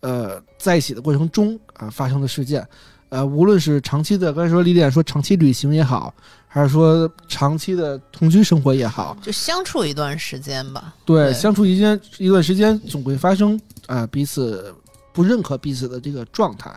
[0.00, 2.66] 呃，在一起的过程中啊、发生的事件。
[3.10, 6.12] 呃，无论是长期的，刚才说李典说长期旅行也好，
[6.46, 10.94] 还是说长期的同居生活也好，就相处一段时间吧。
[11.04, 14.74] 对，对相处一间一段时间，总会发生啊、彼此
[15.12, 16.70] 不认可彼此的这个状态。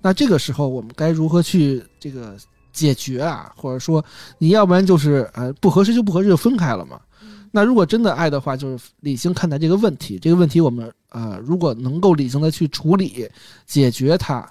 [0.00, 2.36] 那这个时候，我们该如何去这个
[2.72, 3.52] 解决啊？
[3.56, 4.04] 或者说，
[4.38, 7.00] 你要不然就是呃不合适就不合适就分开了嘛。
[7.50, 10.18] 那如果真的爱的话，就是理性看待这个问题。
[10.18, 13.28] 这个问题我们呃，如果能够理性的去处理
[13.66, 14.46] 解决它，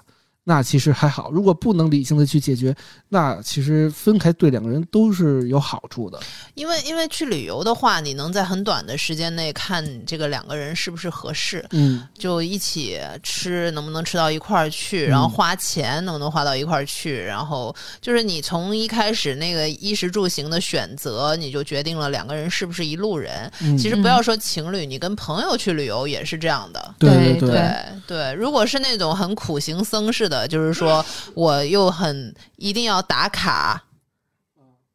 [0.48, 2.74] 那其实还好；如果不能理性的去解决，
[3.10, 6.18] 那其实分开对两个人都是有好处的。
[6.54, 23.52] 因为因为去旅游的话，你能在很短的时间内看这个两个人是不是合适，嗯，就一起吃能不能吃到一块儿去，嗯然后花钱能不能花到一块儿去，然后就是你从一开始那个衣食住行的选择，你就决定了两个人是不是一路人。
[23.60, 26.94] 嗯其实不要说情侣，你跟朋友去旅游也是这样的。
[26.98, 33.82] 对对对对对，如果是那种很苦行僧似的，就是说我又很一定要打卡，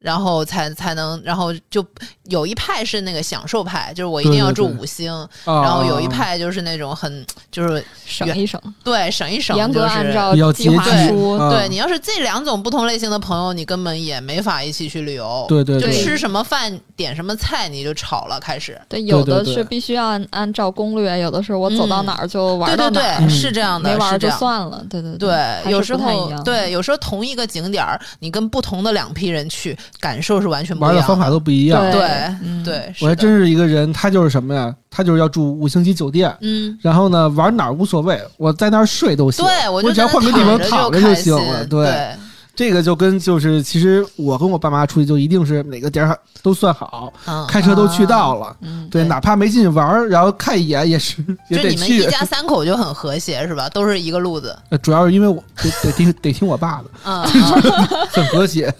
[0.03, 1.83] 然后才才能，然后就
[2.25, 5.13] 有一派是那个享受派，就是我一定要住对对对五星，
[5.45, 11.37] 啊然后有一派就是那种很就是省一省，对省一省，严格按照计划节书。
[11.37, 15.47] 啊对你要是这两种不同类型的朋友，你根本也没法一起去旅游。
[15.47, 18.77] 就对对对吃什么饭点什么菜你就吵了，开始。
[18.89, 24.37] 对，有的是必须要按按照攻略，有的是我走到哪儿就玩对对到哪儿，对，嗯是这样的，没玩就是这样。
[24.37, 24.85] 算了。
[24.89, 25.93] 对对对，有时。
[25.93, 31.81] 候对，有时候同一个景点儿，你跟不同的两批人去，感受是完全不一样玩的方法都不一样。
[31.91, 32.09] 对对
[32.43, 34.73] 嗯对，我还真是一个人，他就是什么呀？
[34.89, 39.43] 他就是要住五星级酒店，嗯，然后呢玩哪儿无所谓，我在那儿睡都行。
[39.45, 41.65] 对，就我只要换个地方躺躺着就行了。
[41.65, 42.15] 对，对
[42.55, 48.55] 这个就跟就是其实我跟我爸妈出去就一定是哪个点儿都算好，嗯，开车都去到了。
[48.61, 51.15] 嗯，对，对哪怕没进去玩儿，然后看一眼也是
[51.49, 52.05] 也得就你们一去。
[52.11, 53.67] 家三口就很和谐是吧？
[53.69, 58.71] 都是一个路子，呃主要是因为我得得听得听我爸的， 嗯，嗯很和谐，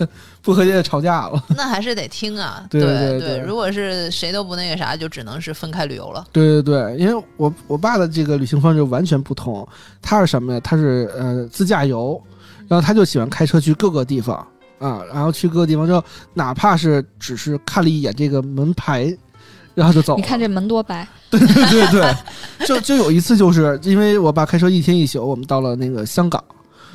[0.43, 1.43] 不和谐就吵架了。
[1.55, 2.65] 那还是得听啊。
[2.69, 6.25] 对对对对如果是谁都不那个啥，就只能是分开旅游了。
[6.31, 9.67] 对对对，因为我我爸的这个旅行方式完全不同，
[10.01, 10.59] 他是什么呀？
[10.59, 12.21] 他是呃自驾游，
[12.67, 14.35] 然后他就喜欢开车去各个地方
[14.79, 16.03] 啊，然后去各个地方之后，
[16.33, 19.15] 哪怕是只是看了一眼这个门牌，
[19.73, 20.17] 然后就走了。
[20.17, 22.13] 你看这门多白，对对对，
[22.67, 26.43] 就就有一次，就是因为我爸开车一天一宿，我们到了那个香港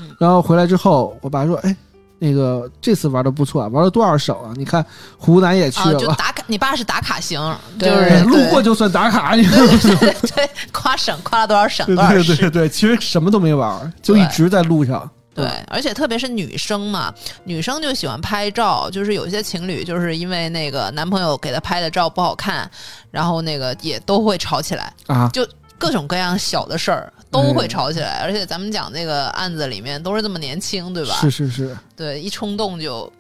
[0.01, 1.75] 嗯，然后回来之后，我爸说：“哎，
[2.19, 4.53] 那个这次玩的不错啊，玩了多少省啊？
[4.57, 4.85] 你看
[5.17, 7.41] 湖南也去啊，了，就打卡，你爸是打卡型，
[7.79, 9.45] 就对是哎路过就算打卡，你？
[9.47, 15.09] 对对，夸省夸了多少省对多少市对对，对，其实什么都没玩，就一直在路上。
[15.35, 22.69] 对，而且特别是女生嘛，女生就喜欢拍照，就是有些情侣就是因为那个男朋友给她拍的照不好看，
[23.13, 25.47] 然后那个也都会吵起来，啊，就
[25.79, 28.21] 各种各样小的事儿都会吵起来。
[28.23, 31.14] 而且咱们讲那个案子里面都是这么年轻，对吧？
[31.21, 31.77] 是是是。
[31.97, 33.12] 对，一冲动就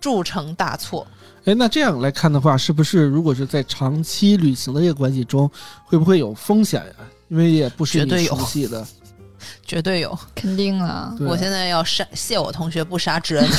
[0.00, 1.06] 铸成大错。
[1.44, 5.50] 哎，那这样来看的话，是不是如果是在长期旅行的这个关系中，
[5.84, 6.94] 会不会有风险呀？
[7.28, 8.68] 因为也不是绝对熟悉的。
[8.68, 9.03] 绝对有。
[10.34, 13.48] 肯定啊，我现在要杀谢我同学不杀之恩。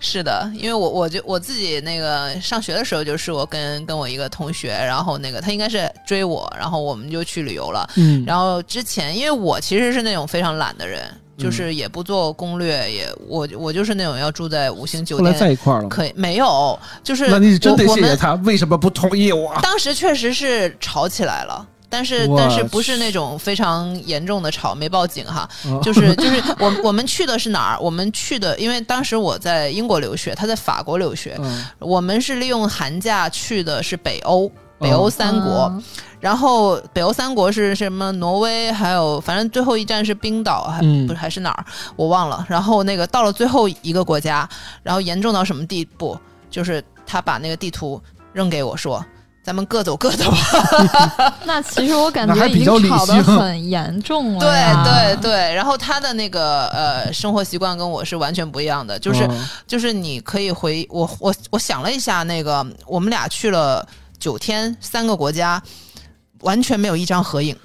[0.00, 7.88] 是的，因为我我就我自己那个上学的时候，就是我跟跟我一个同学，然后那个他应该是追我，然后我们就去旅游了。
[7.96, 11.02] 嗯，然后之前因为我其实是那种非常懒的人，
[11.36, 15.52] 嗯就是也不做攻略，也我我就是那种要住在五星酒后来在店。
[15.52, 15.88] 一块儿了？
[15.88, 19.54] 可以没有，就是那你真得谢谢他，为什么不同意我？
[19.62, 25.50] 当时确实是吵起来了，但是但是不是那种非常严重的吵，没报警哈，啊
[25.82, 27.78] 就是就是我我们去的是哪儿？
[27.80, 34.50] 我们去的，因为当时我在英国留学，他在法国留学，嗯我们是利用寒假去的是北欧。
[34.78, 35.84] 北欧三国，嗯
[36.20, 38.10] 然后北欧三国是什么？
[38.12, 41.62] 挪威，还有反正最后一站是冰岛，还、嗯不是还是哪儿？
[41.96, 42.46] 我忘了。
[42.48, 44.48] 然后那个到了最后一个国家，
[44.82, 46.18] 然后严重到什么地步？
[46.48, 49.04] 就是他把那个地图扔给我说
[49.42, 51.34] ：“咱们各走各的吧。
[51.44, 55.16] ”那其实我感觉已经吵得很严重了对。
[55.16, 63.86] 对对，然后他的那个呃生活习惯跟我是完全不一样的，就是、嗯就是你可以回我我我想了一下，那个我们俩去了
[64.18, 65.62] 九天三个国家，
[66.40, 67.56] 完全没有一张合影。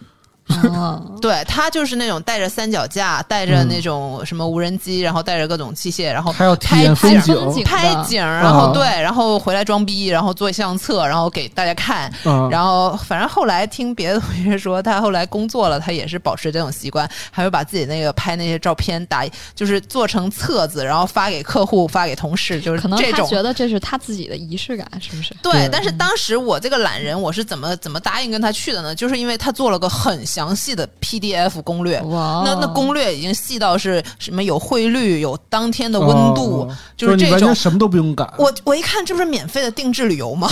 [0.48, 12.06] 嗯对他就是那种带着三脚架，带着嗯那种什么无人机，然后带着各种器械，然后还要拍风景拍风景拍景，然后啊对，然后回来装逼，然后做相册，然后给大家看。
[12.24, 23.28] 啊，然后，反正后来听别的同学说，他后来工作了，他也是保持这种习惯，还会把自己那个拍那些照片打，就是做成册子，然后发给客户、发给同事，就是可能他这种。
[23.28, 25.36] 觉得这是他自己的仪式感，是不是？
[25.42, 28.94] 对对，但是当时我这个懒人，我是怎么怎么答应跟他去的呢？
[28.94, 38.30] 就是因为他做了个很详细的 PDF 攻略，哇，那那攻略已经细到是什么有汇率、有当天的温度，哦就是这种什么都不用改。
[38.38, 40.50] 我我一看，这不是免费的定制旅游吗？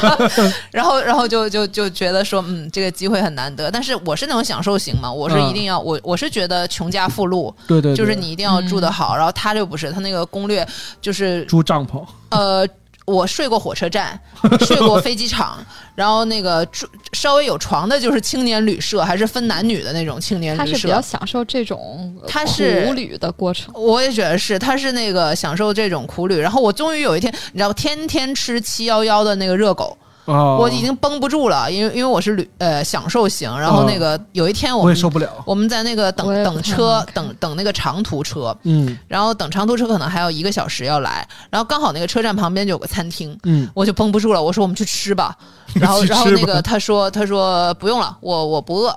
[0.70, 3.70] 然后然后就就就觉得说，嗯，这个机会很难得。
[3.70, 9.16] 但是我是那种享受型嘛，我是一定要、我我是觉得穷家富路，对对，对就是你一定要住得好。
[9.16, 10.66] 然后他就不是，他那个攻略
[11.00, 12.68] 就是住帐篷，呃。
[13.08, 14.18] 我睡过火车站，
[14.60, 15.58] 睡过飞机场，
[15.94, 21.00] 然后那个住稍微有床的，就是青年旅社，还是分男女的那种青年旅社他是比较。
[21.00, 23.72] 享受这种他是苦旅的过程。
[23.74, 26.36] 我也觉得是，他是那个享受这种苦旅。
[26.38, 29.96] 然后我终于有一天，你知道，天天吃七幺幺的那个热狗，
[30.28, 33.50] 哦，我已经绷不住了，因为因为我是旅呃享受型。
[33.58, 35.42] 然后那个有一天我们我也受不了。
[35.46, 45.34] 我们在那个等等车等等那个长途车，嗯然后等长途车可能还要一个小时要来，然后刚好那个车站旁边就有个餐厅，嗯，我就绷不住了，我说我们去吃吧。
[45.74, 48.94] 然后然后那个他说他说不用了，我我不饿。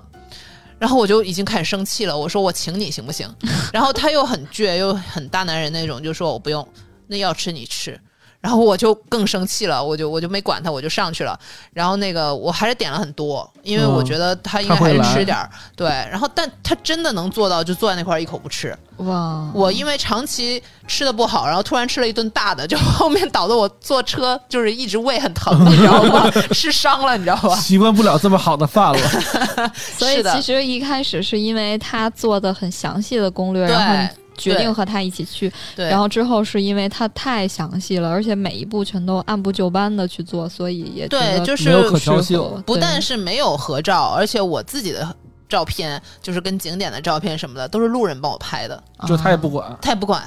[0.77, 3.29] 然后我就已经开始生气了，我说我请你行不行？
[3.71, 6.67] 然后他又很倔又很大男人那种，就说我不用，
[7.05, 7.99] 那要吃你吃。
[8.41, 11.39] 然后我就更生气了，我就我就没管他，我就上去了。
[11.71, 15.49] 然后那个我还是点了很多，因为我嗯觉得他应该还是吃点儿。
[15.75, 18.75] 对，然后但他真的能做到，就坐在那块儿一口不吃。
[18.97, 26.29] 哇，我因为长期吃的不好，然后突然吃了一顿大的，就 后面导致我坐车就是一直胃很疼，你知道吗？
[26.51, 27.55] 吃伤了，你知道吧？
[27.55, 29.71] 习惯不了这么好的饭了。
[29.97, 45.15] 所以其实一开始是因为他做的很详细的攻略，对然后你决定和他一起去，然后之后是因为他太详细了，而且每一步全都按部就班的去做，所以也对就是没有可调适合性不但是没有合照，而且我自己的
[45.47, 49.77] 照片，就是跟景点的照片什么的，都是路人帮我拍的，就他也啊不管。
[49.81, 50.23] 他也不管。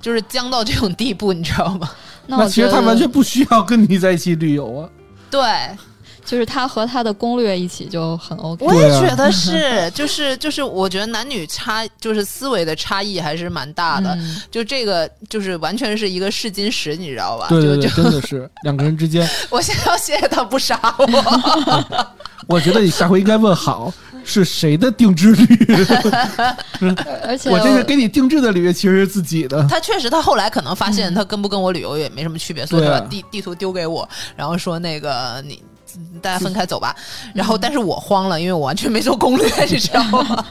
[0.00, 1.88] 就是僵到这种地步，你知道吗？
[2.26, 4.88] 那我其实他完全不需要跟你在一起旅游啊。
[5.30, 5.40] 对，
[6.24, 8.64] 就是他和他的攻略一起就很 OK。
[8.64, 14.14] 我也觉得是，就 是就是，我觉得男女差就是思维的差异还是蛮大的。
[14.14, 17.46] 嗯就这个就是完全是一个试金石，你知道吧？
[17.48, 22.06] 对对对，就就真的是 两个人之间，我现在要谢谢他不杀我。
[22.46, 25.46] 我觉得你下回应该问好是谁的定制旅。
[27.22, 29.66] 而且我这是给你定制的旅，其实是自己的。
[29.68, 34.06] 他确实，他后来可能发现他跟不跟我旅游也没什么区别，所以把地地图丢给我，
[34.36, 35.62] 然后说那个你
[36.22, 36.94] 大家分开走吧。
[37.34, 40.46] 然后，但是我慌了，因为我完全没做攻略，你知道吗？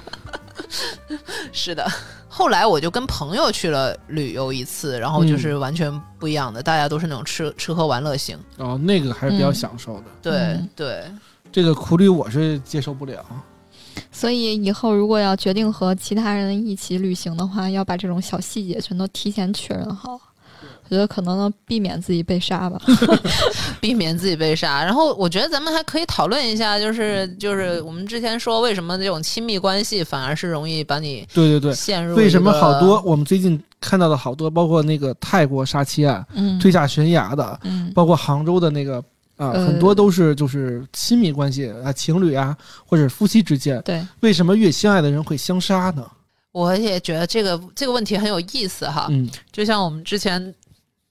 [1.51, 1.85] 是的。
[2.27, 8.35] 后来我就跟朋友去了旅游一次，然后就是完全不一样的，大家都是那种吃吃喝玩乐型。
[8.57, 10.03] 哦，那个还是比较嗯享受的。
[10.19, 11.03] 对、嗯对，
[11.51, 13.23] 这个苦旅我是接受不了。
[14.11, 20.19] 所以以后如果要决定和其他人一起旅行的话，要把这种小细节全都提前确认好。
[20.93, 22.79] 觉得可能能避免自己被杀吧。
[23.81, 24.83] 避免自己被杀。
[24.83, 38.99] 然后我觉得咱们还可以讨论一下，就是就是我们之前说为什么这种亲密关系反而是容易把你对对对，陷入为什么好多我们最近看到的好多，包括那个泰国杀妻案嗯推下悬崖的，嗯，包括杭州的那个
[39.35, 46.05] 啊，呃很多都是就是亲密关系啊，情侣啊，或者夫妻之间，对，为什么越相爱的人会相杀呢？
[46.53, 50.53] 我也觉得这个这个问题很有意思哈，嗯，就像我们之前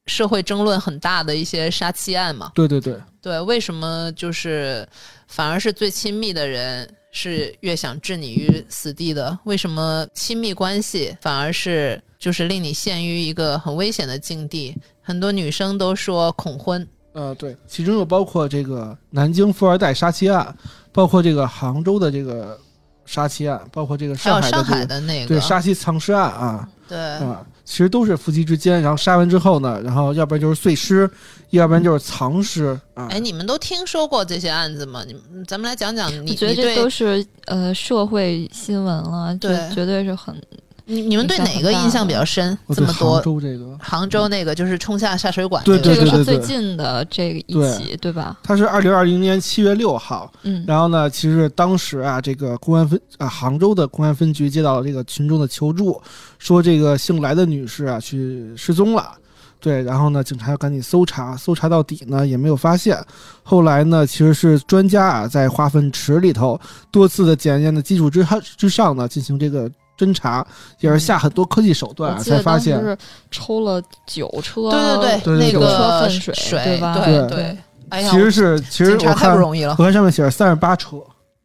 [0.07, 4.87] 社会争论很大的一些杀妻案嘛，对对对，对，为什么就是
[5.29, 9.39] 反而是最亲密的人是越想置你于死地的？
[9.45, 14.77] 为什么亲密关系反而是就是令你陷于一个很危险的境地？
[15.03, 20.57] 很多女生都说恐婚，呃对，其中又包括这个南京富二代杀妻案，
[20.91, 22.59] 包括这个杭州的这个
[23.05, 25.29] 杀妻案，包括这个上海海的这个的那个。
[25.29, 31.11] 对杀妻藏尸案啊对啊，其实都是夫妻之间，然后杀完之后呢，然后要不然就是碎尸，
[31.51, 33.09] 要不然就是藏尸啊。
[33.11, 35.03] 哎，你们都听说过这些案子吗？
[35.07, 40.37] 你们咱们来讲讲你我觉得这都是呃社会新闻了，这对绝对是很
[40.85, 42.57] 你你们对哪个印象比较深？
[42.75, 48.39] 这么多杭州这个，杭州那个就是冲下下水管对对对，这个是最近的这个一对起，对吧？
[48.43, 56.01] 它是二零二零年七月六号，嗯，然后呢，其实当时啊，这个公安分啊，杭州的公安分局接到了这个群众的求助，
[56.39, 59.13] 说这个姓来的女士啊去失踪了。
[59.61, 63.01] 对，然后呢，警察要赶紧搜查，搜查到底呢也没有发现。
[63.45, 66.61] 后来呢，其实是专家啊在化粪池里头
[66.91, 69.71] 多次的检验的基础之上之上呢进行这个
[70.03, 70.45] 侦查，
[70.81, 72.81] 也是下很多科技手段才发现。
[72.81, 72.97] 是
[73.31, 76.99] 抽了九车，对对对对那个车粪水，水吧？
[77.05, 77.57] 对对。
[77.89, 80.97] 哎呀，其实是其实我看太不容易了我，看上面写着三十八车，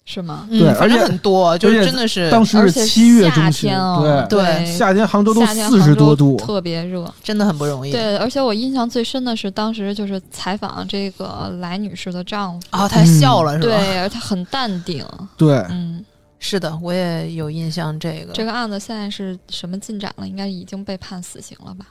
[0.05, 0.47] 是吗？
[0.49, 7.05] 对而且很多，就真的是当时是而且七月中旬，天哦，对，对夏天杭州都四十多度，特别热。
[7.21, 7.91] 真的很不容易。
[7.91, 13.75] 对，而且我印象最深的是当时就是采访这个来女士的丈夫，啊，他笑了是吧？
[13.75, 15.05] 对，而且很淡定。
[15.35, 16.01] 对，嗯，
[16.39, 18.33] 是的，我也有印象这个。
[18.33, 20.27] 这个案子现在是什么进展了？
[20.27, 21.87] 应该已经被判死刑了吧？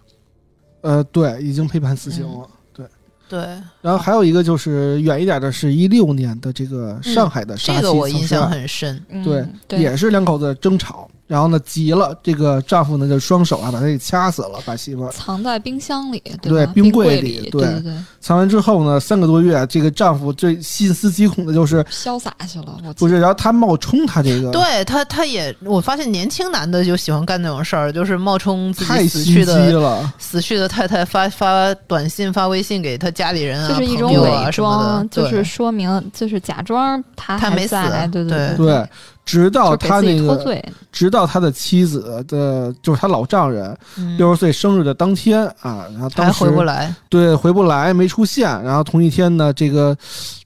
[0.83, 2.49] 呃，对，已经被判死刑了。
[2.73, 2.87] 对，
[3.29, 3.41] 对
[3.81, 9.05] 然后还有一个就是远一点的，是一六年的这个上海的杀妻这个我印象很深。
[9.09, 15.11] 嗯、对对，也是两口子争吵，然后呢急了，这个丈夫呢就双手啊把他给掐死了，把媳妇儿。
[15.11, 16.73] 藏在冰箱里，对吧？
[16.73, 17.73] 冰冰柜里，对对。
[17.73, 37.77] 对对，藏完之后呢，三个多月，这个丈夫最细思极恐的就是潇洒去了，我不是，然后他冒充他这个对他，他也我发现年轻男的就喜欢干那种事儿，就是冒充自太己死心机去的了，死去的太太发发短信、发微信给他家里人啊、就是一种朋友伪啊什么的装，，就是说明就是假装他还他没死
[38.13, 38.57] 对对。
[38.57, 38.89] 对，
[39.27, 40.63] 直到他那个，
[40.93, 46.95] 直到他的妻子的，就是他老丈人嗯六十岁生日的当天啊，然后当还时回不来。
[47.11, 48.49] 对，回不来，没出现。
[48.63, 49.95] 然后同一天呢，这个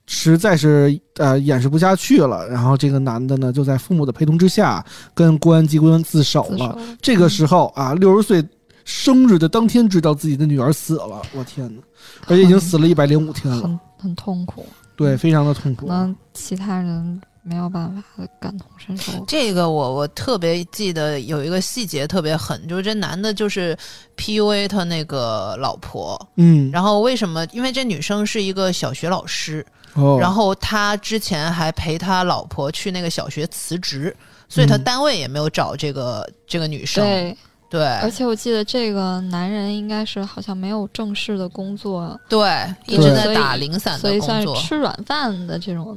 [0.06, 6.58] 实在是呃掩饰不下去了，然后这个男的呢就在父母的陪同之下跟公安机关自首了。
[6.58, 8.42] 首这个时候啊，六十岁
[8.86, 11.82] 生日的当天知道自己的女儿死了，我天哪！
[12.28, 14.64] 而且已经死了一百零五天了，很很痛苦，
[14.96, 15.92] 对，非常的痛苦可。
[15.92, 19.12] 能其他人没有办法感同身受。
[19.26, 23.76] 这个我我特别记得有一个细节特别狠，就是这男的就是
[24.16, 27.46] PUA 他那个老婆，嗯，然后为什么？
[27.52, 29.64] 因为这女生是一个小学老师，
[29.94, 34.14] 哦，然后他之前还陪他老婆去那个小学辞职，
[34.48, 37.02] 所以他嗯单位也没有找这个这个女生。
[37.02, 37.36] 对，
[37.70, 44.62] 对而且我记得这个男人应该是好像没有正式的工作，对，一直在打零散的所以算是的工作。
[44.62, 45.96] 吃软饭的这种，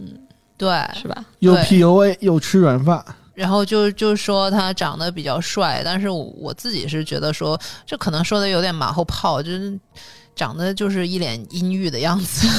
[0.63, 1.25] 对，是吧？
[1.39, 3.03] 又对 PUA 又吃软饭，
[3.33, 9.77] 然后就就说他长得比较帅，但是我我自己是觉得说，这可能说的有点马后炮，就是
[10.35, 12.47] 长得就是一脸阴郁的样子。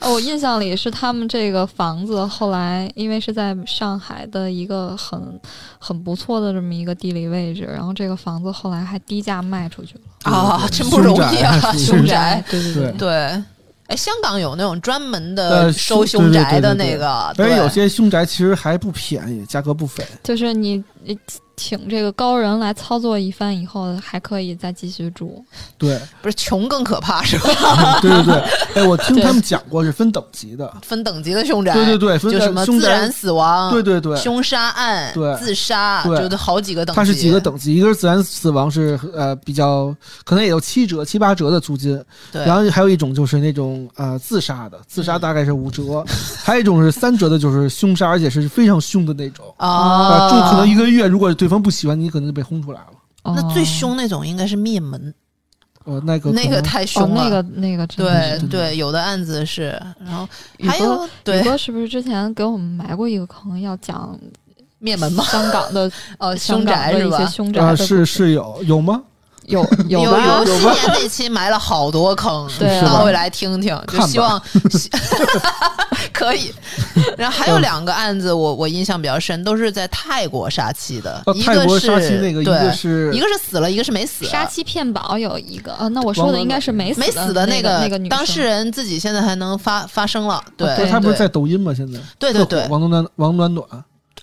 [0.00, 5.40] 哦，我印象里是他们这个房子后来因为是在上海的一个很
[5.78, 10.00] 很不错的这么一个地理位置，然后这个房子后来还低价卖出去了。
[10.32, 12.44] 啊，对真不容易啊，凶宅凶宅。
[12.50, 13.42] 对对对对，
[13.90, 20.04] 哎，香港有那种专门的呃收凶凶宅的那个，而对且有些凶宅其实还不便宜，价格不菲。
[20.22, 21.18] 就是你你
[21.60, 25.44] 请这个高人来操作一番以后，还可以再继续住。
[25.76, 28.00] 对，不是穷更可怕是吧？
[28.00, 28.42] 对 对对。
[28.82, 35.36] 哎，我听他们讲过是分等级的，分等级的凶宅，对对对，分就什么凶宅自然死亡，对对对，凶杀案，对。
[35.36, 36.18] 自杀，对。
[36.18, 36.96] 就得好几个等级。
[36.98, 39.94] 它是几个等级，一个是自然死亡是呃比较
[40.24, 42.02] 可能也有七折七八折的租金，
[42.32, 46.02] 对，然后还有一种就是那种呃自杀的，自杀大概是五折，
[46.42, 49.44] 还有一种是三折的，就是凶杀，而且是非常凶的那种。
[49.58, 53.34] 啊，啊，住可能一个月，如果对方不喜欢你，可能就被轰出来了。
[53.34, 55.14] 那最凶那种应该是灭门，
[55.84, 57.24] 呃，那个那个太凶了。
[57.24, 60.26] 那个那个真的对对，有的案子是，然后
[60.58, 64.18] 还宇哥有对宇哥是不是之前给我们埋过一个坑，要讲
[64.78, 65.22] 灭门吗？
[65.24, 67.18] 香港的呃， 凶宅是吧？
[67.18, 69.02] 啊，凶宅啊是是有有吗？
[69.50, 74.40] 有 有有吧有，新年那期埋了好多坑， 对啊倒回来听听，就希望
[76.12, 76.52] 可以。
[77.16, 84.24] 然后还有两个案子，我我印象比较深，都是在泰国杀妻的，哦，一个泰国杀妻是那个，一对个是一个是死了，一个是没死。
[84.24, 91.72] 杀妻骗保有一个啊，那我说的应该是没没死的那个那个女当事人自己现在还能发发声了，对对他不是对在抖音吗？
[91.74, 93.66] 现在对对对王暖王暖暖，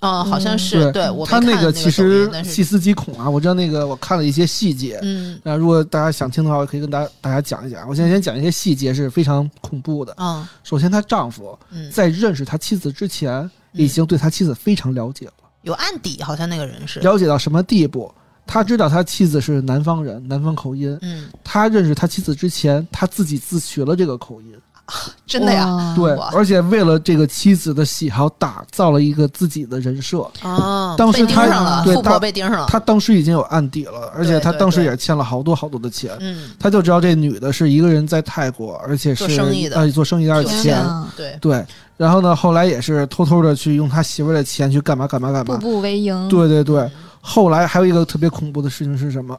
[0.02, 5.00] 嗯，好像嗯是对我他那个其实细思极恐啊，我知道那个我看了一些细节。
[5.02, 7.88] 嗯那如果大家想听的话，我可以跟大家大家讲一讲。
[7.88, 10.14] 我现在先讲一些细节是非常恐怖的。
[10.18, 15.34] 嗯首先，她丈夫嗯，在认识他妻子之前，已经对他妻子非常了解了，
[15.64, 18.14] 有案底，好像那个人是了解到什么地步？
[18.50, 20.98] 他知道他妻子是南方人，南方口音。
[21.02, 24.56] 嗯，他认识他妻子之前，他自己自学了这个口音。
[25.28, 30.20] 真的呀，对，而且为了这个妻子的喜好，打造了一个自己的人设。
[30.44, 36.16] 哦，当时他上了，对他被盯上了，他当时已经有案底了，而且他当时对也欠了好多好多的钱。
[36.22, 39.76] 嗯，他就知道这女的是一个人在泰国，而且是做生意的。
[39.76, 40.78] 呃，做生意而且有钱。
[40.78, 41.66] 啊对，对，
[41.98, 45.58] 然后呢，后来也是偷偷的去用他媳妇的钱去干嘛干嘛干步嘛。
[45.60, 49.38] 步步为营，对对对，后来还有一个特别恐怖的事情是什么？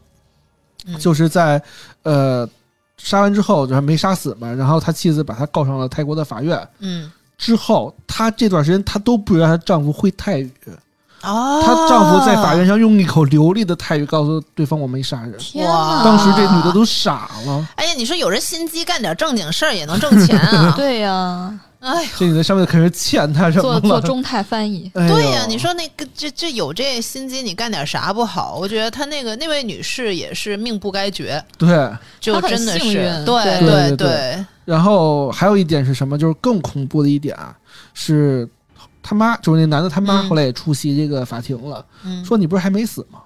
[0.86, 0.98] 嗯。
[0.98, 1.62] 就是在
[2.02, 2.46] 呃
[2.98, 6.68] 杀完之后，就是没杀死嘛，然后他妻子把他告上了泰国的法院。
[6.80, 10.52] 嗯，之后，她这段时间她都不知道她丈夫会泰语，
[11.22, 15.36] 哦，她丈夫在法院上用一口流利的泰语告诉对方我没杀人。
[15.38, 15.64] 天！
[16.04, 20.74] 当时这女的都傻了，哎呀，你说有人心机干点正经事儿也能挣钱啊？
[20.76, 23.80] 对呀，哎呦，这女的上面肯定是欠他什么了？
[23.80, 28.56] 做做中泰翻译，哎对呀、你说那个这这有这心机，你干点啥不好？
[28.56, 31.88] 我觉得他那个那位女士也是命不该绝，对。
[32.20, 36.18] 就真的是对对对然后还有一点是什么？
[36.18, 37.56] 就是更恐怖的一点啊，
[37.94, 38.46] 是
[39.02, 43.20] 他妈，就是那男的他妈嗯后来也出席这个法庭了，嗯，说你不是还没死吗？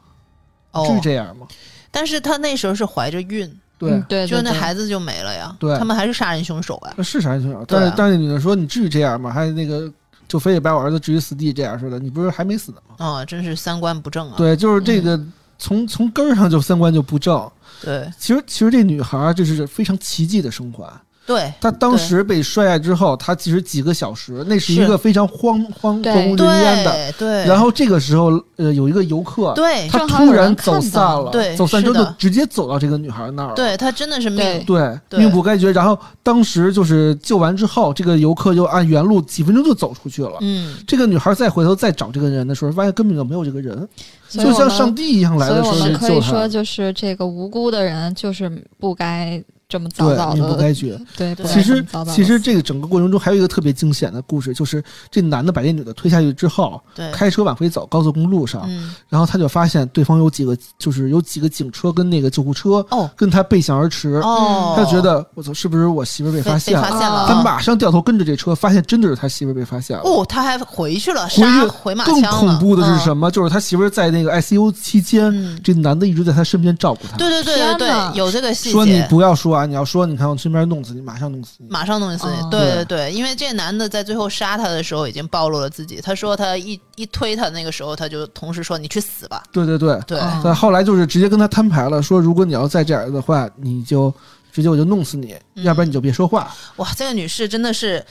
[0.72, 1.46] 哦至于这样吗？
[1.90, 3.52] 但是他那时候是怀着孕，
[3.82, 5.54] 对，嗯对，就那孩子就没了呀。
[5.58, 6.94] 对他们还是杀人凶手啊。
[6.96, 9.30] 那是杀人凶手，但是但是那女的说你至于这样吗？
[9.30, 9.90] 还那个
[10.28, 12.94] 就非得把我儿子置于死地这样似的，你不是还没死呢吗？
[12.98, 14.34] 哦，真是三观不正啊。
[14.36, 15.20] 对，就是这个
[15.58, 17.50] 从从根儿上就三观就不正。
[17.82, 20.88] 对其实其实这女孩儿这是非常奇迹的生还。
[21.24, 26.92] 对他当时被摔下之后，他其实几个小时，那是一个非常荒荒对荒无人烟的。
[26.92, 33.54] 对对，然后这个时候，呃，有一个游客，对他突然走散了，对走散之后就直接走到这个女孩那儿了。
[33.54, 35.70] 对他真的是命对对，命不该绝。
[35.70, 40.38] 然后当时就是救完之后，这个游客就按原路几分钟就走出去了。
[40.40, 43.88] 嗯，这个女孩再回头再找这个人的时候，发现根本就没有这个人，
[44.28, 46.20] 就像上帝一样来所以的时候我们可以。
[46.20, 49.42] 说，就是这个无辜的人，就是不该
[49.72, 51.00] 这么早早对，命不，该绝。
[51.16, 66.82] 对，其实早早，其实这个整个过程中还有一个特别惊险的故事，就是这男的把这女的推下去之后，对，开车往回走，高速公路上，嗯然后他就发现对方有几个，就是有几个警车跟那个救护车哦跟他背向而驰，哦，他就觉得我操，是不是我媳妇儿被被发现了？
[66.82, 70.02] 发现了，他啊马上掉头跟着这车，发现真的是他媳妇被发现了。
[70.04, 73.04] 哦，他还回去了，回去杀回马枪更恐怖的是？
[73.04, 73.30] 什么？
[73.30, 77.16] 就是他媳妇在那个 ICU 期间，嗯，这男的一直在他身边照顾他。
[77.16, 79.02] 对对对对对，有这个细说你。
[79.08, 81.66] 不要说啊，你要说，你看我身边弄死你，马上弄死你。
[81.68, 86.00] 马上弄死你，哦对对对对，因为这男的在最后杀他的时候已经暴露了自己。
[86.00, 89.42] 他说他一一推他那个时候，他就同时说你去死吧。
[89.52, 94.12] 对对对，对，哦但后来就是直接跟他摊牌了，说如果你要再这样的话，你就
[94.52, 96.52] 直接我就弄死你，嗯要不然你就别说话。
[96.76, 98.04] 哇，这个女士真的是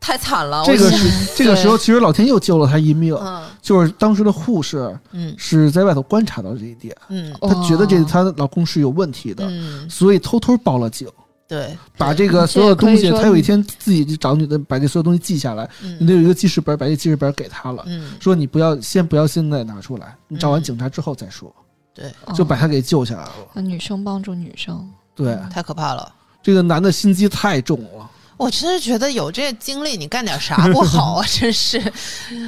[0.00, 0.62] 太惨了。
[0.64, 3.44] 这个是这个时候，其实老天又救了他一命，嗯。
[3.60, 5.34] 就是当时的护士嗯。
[5.36, 6.96] 是在外头观察到这一点，
[7.40, 11.08] 她觉得这她老公是有问题的，嗯，所以偷偷报了警，
[11.48, 15.96] 对，把这个所有东西，这也可以说她有一天自己就找女的把这所有东西记下来，嗯。
[16.00, 18.12] 你得有一个记事本，把这记事本给她了，嗯。
[18.20, 21.52] 说你不要先不要现在拿出来，你找完嗯警察之后再说，
[21.92, 23.32] 对，就把他给救下来了。
[23.54, 23.60] 哦。
[23.60, 26.12] 女生帮助女生，对，太可怕了。
[26.42, 28.08] 这个男的心机太重了。
[28.36, 31.26] 我真是觉得有这经历，你干点啥不好啊？
[31.28, 31.92] 真是，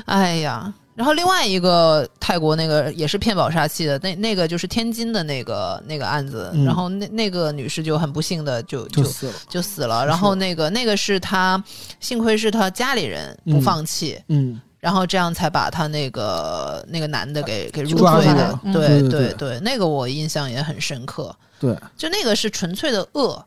[0.07, 0.73] 哎呀。
[0.95, 10.05] 然后另外一个泰国那个也是骗保杀妻的，那那个就是天津的那个那个案子，嗯然后那那个女士就很不幸的就就就死了，就死了。
[10.05, 11.63] 然后那个那个是她，
[12.01, 21.33] 幸亏是她家里人不嗯放弃，嗯，然后这样才把他那个那个男的给给入罪的对对对对对，那个我印象也很深刻。
[21.61, 23.41] 对，就那个是纯粹的恶，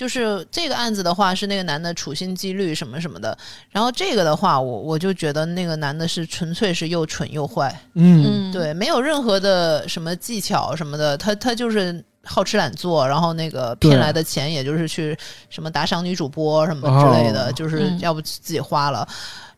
[0.00, 3.36] 就是这个案子的话，是那个男的处心积虑什么什么的，
[3.68, 15.14] 然后这个的话，我我就觉得那个男的是纯粹是又蠢又坏，嗯，嗯，对，没有任何的什么技巧什么的，他他就是好吃懒做，然后那个骗来的钱也就是去
[15.50, 17.52] 什么打赏女主播什么之类的，哦。
[17.52, 18.00] 就是嗯。
[18.00, 19.06] 要不自己花了，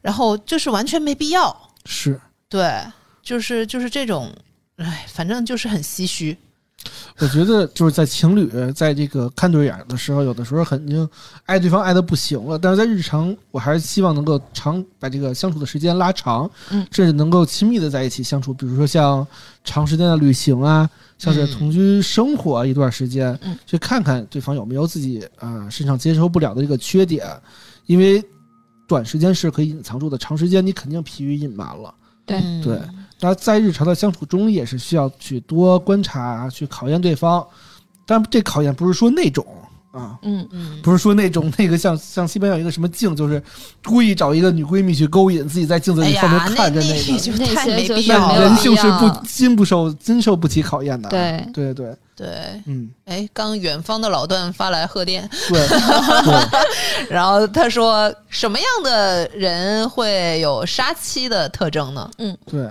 [0.01, 2.21] 然后就是完全没必要，是。
[2.49, 2.81] 对，
[3.23, 4.29] 就是就是这种，
[4.75, 6.37] 哎，反正就是很唏嘘，
[7.19, 11.09] 我觉得就是在情侣在这个看对眼的时候，有的时候肯定
[11.45, 18.53] 爱对方爱的不行了，但是在日常，我还是希望能够长把这个相处的时间拉长，嗯甚至能够亲密的在一起相处。
[18.53, 19.27] 比如说像
[19.63, 21.51] 长时间的旅行啊，像是嗯。
[21.53, 23.57] 同居生活一段时间，嗯。
[23.67, 27.27] 去看看对方有没有自己啊、身上接受不了的这个缺点，
[27.87, 28.23] 因为
[28.89, 31.95] 短时间是可以隐藏住的，长时间你肯定疲于隐瞒了。
[32.27, 32.39] 对。
[32.43, 32.63] 嗯。
[32.63, 32.81] 对
[33.23, 37.47] 那在日常的相处中，也是需要去多观察、去考验对方。
[38.05, 39.47] 但这考验不是说那种
[39.93, 43.41] 啊，嗯，嗯，不是说那种那个像像西班牙有一个什么镜，就是
[43.85, 47.19] 故意找一个女闺蜜去勾引，自己在镜子哎里后面呀，那看着那个。
[47.19, 48.41] 就那太没些就是必要了。
[48.41, 51.09] 人性是不经不受经受不起考验的。
[51.11, 51.47] 对。
[51.53, 52.29] 对对，对。
[52.67, 55.61] 嗯，哎，刚远方的老段发来贺电，对。
[55.69, 62.11] 对，然后他说什么样的人会有杀妻的特征呢？
[62.19, 62.37] 嗯。
[62.47, 62.67] 对，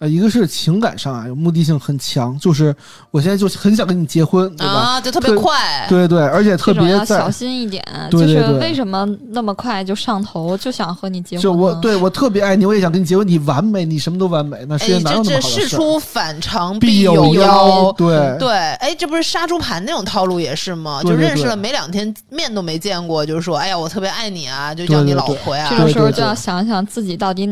[0.00, 2.74] 呃，一个是情感上啊有目的性很强，就是
[3.10, 4.72] 我现在就很想跟你结婚，对吧？
[4.72, 7.84] 啊，就特别快，对对，而且特别要小心一点。
[8.10, 21.02] 就是对就是为什么那么快就上头，就想和你结婚就我对我特别爱你，我也想跟你结婚，你完美，你什么都完美，那世界哎，哪有这这那么好的事出反常必有妖，对对，哎，这不是杀猪盘那种套路也是吗？
[21.02, 25.76] 对对对就认识了没两天，面都没见过，就是说，哎呀，我特别爱你啊，就叫你老婆呀这。
[25.84, 27.46] 个时候就要想想自己到底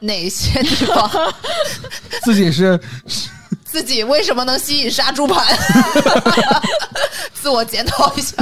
[0.00, 1.34] 哪些地方
[2.24, 2.78] 自己是
[3.64, 5.46] 自己为什么能吸引杀猪盘？
[7.40, 8.36] 自我检讨一下。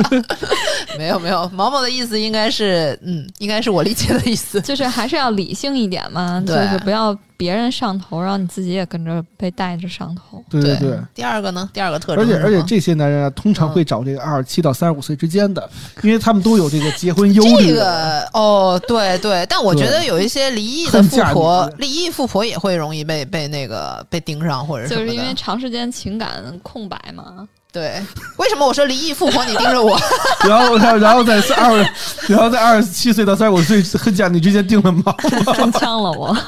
[0.99, 4.61] 没有没有，毛毛的意思应该是，嗯，应该是我理解的意思。
[4.61, 10.43] 就是还是要理性一点嘛，就对是不要别人上头，然后你自己也跟着被带着上头。
[10.51, 10.99] 对对对。
[11.15, 11.69] 第二个呢？
[11.73, 15.69] 第二个特征而且而且这些男人啊，通常会找这个二十七到三十五岁之间的，
[16.03, 17.69] 因为他们都有这个结婚忧虑。
[17.69, 24.89] 这个哦，对对，但我觉得有一些离异的富婆，离异富婆也会容易被被那个被盯上或者。
[24.89, 27.47] 就是因为长时间情感空白嘛，
[27.79, 28.03] 对，
[28.39, 29.97] 为什么我说离异富婆你盯着我？
[30.49, 31.79] 然后然后然后在二，
[32.27, 35.15] 然后在二十七岁到三十五岁恨嫁你之间定了锚，
[35.55, 36.37] 中枪了我。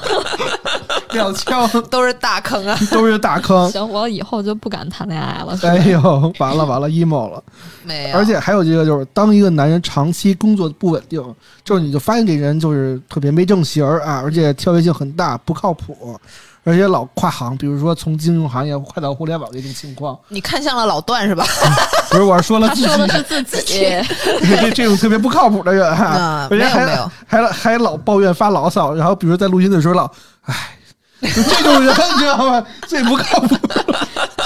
[1.13, 2.79] 两枪都是大坑啊！
[2.91, 3.71] 都是大坑。
[3.71, 5.57] 行，我以后就不敢谈恋爱了。
[5.63, 7.43] 哎呦，完了完了，emo 了。
[7.85, 11.23] 没有，而且还有一个，就是当一个男人长期工作不稳定，
[11.65, 16.19] 就是你就发现这人就是特别没正形儿啊，而且跳跃性很大，不靠谱，
[16.65, 20.19] 而且老跨行，比如说从金融行业跨到互联网这种情况。
[20.29, 21.45] 你看向了老段是吧？
[22.11, 23.81] 不是，我是说了自己他说的是自己，
[24.43, 30.11] 这这种特别不靠谱的人哈、 啊而且还还还老抱怨发牢骚，然后比如在录音的时候老，
[30.43, 30.80] 唉，就
[31.21, 32.67] 这种人你知道吗？
[32.87, 33.57] 最不靠谱。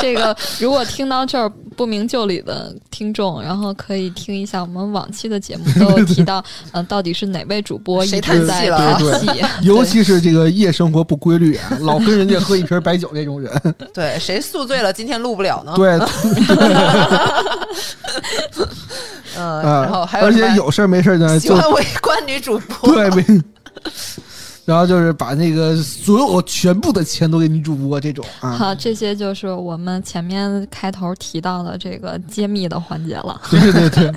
[0.01, 9.27] 这个如果听到这儿不明就里的听众，然后可以听一下我们往期的节目，都有提到，嗯、 到底是哪位主播一谁直在叹气。
[9.62, 13.51] 尤其是这个夜生活不规律啊，老跟人家喝一瓶白酒这种人，
[13.95, 15.72] 对，谁宿醉了今天录不了呢？
[15.77, 15.93] 对
[19.37, 23.25] 嗯，啊，然后还有而且有事儿没事儿呢，就喜欢围观女主播，对没。
[24.65, 33.41] 然后就是把那个所有全部的钱都给女主播这种啊，好，这些就是我们前面开头提到的这个揭秘的环节了。
[33.51, 34.12] 对对对，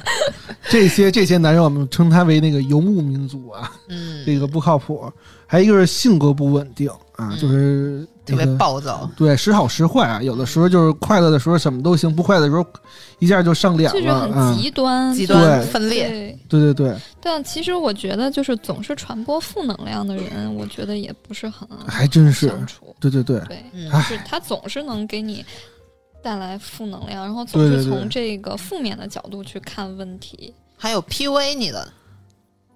[0.70, 5.12] 这些这些男人我们称他为那个游牧民族啊，嗯，这个不靠谱。
[5.46, 12.66] 还有一个是性格不稳定啊，嗯就是特别暴躁，对时好时坏啊，有的时候就是快乐的时候什么都行，不快乐的时候
[13.20, 16.08] 一下就上脸了就是，很嗯，极端，极端分裂。
[16.10, 22.96] 对，对对对，但其实我觉得，就是总是传播负能量的人，我觉得也不是很还真是，相处。
[23.00, 25.46] 对对对，对，嗯就是他总是能给你
[26.22, 30.54] 带来负能量，然后总是从这个负面的角度去看问题。
[30.76, 31.88] 还有 PUA 你的，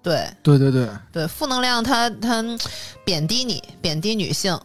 [0.02, 2.42] 对对对对，对，负能量它它
[3.04, 4.58] 贬低你，贬低女性，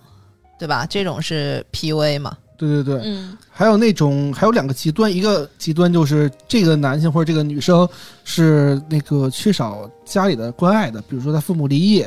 [0.57, 0.85] 对吧？
[0.85, 2.37] 这种是 PUA 嘛？
[2.57, 7.87] 对对对，嗯，还有那种还有两个极端，一个极端就是这个男性或者这个女生
[8.23, 12.03] 是那个缺少家里的关爱的，比如说他父母离异，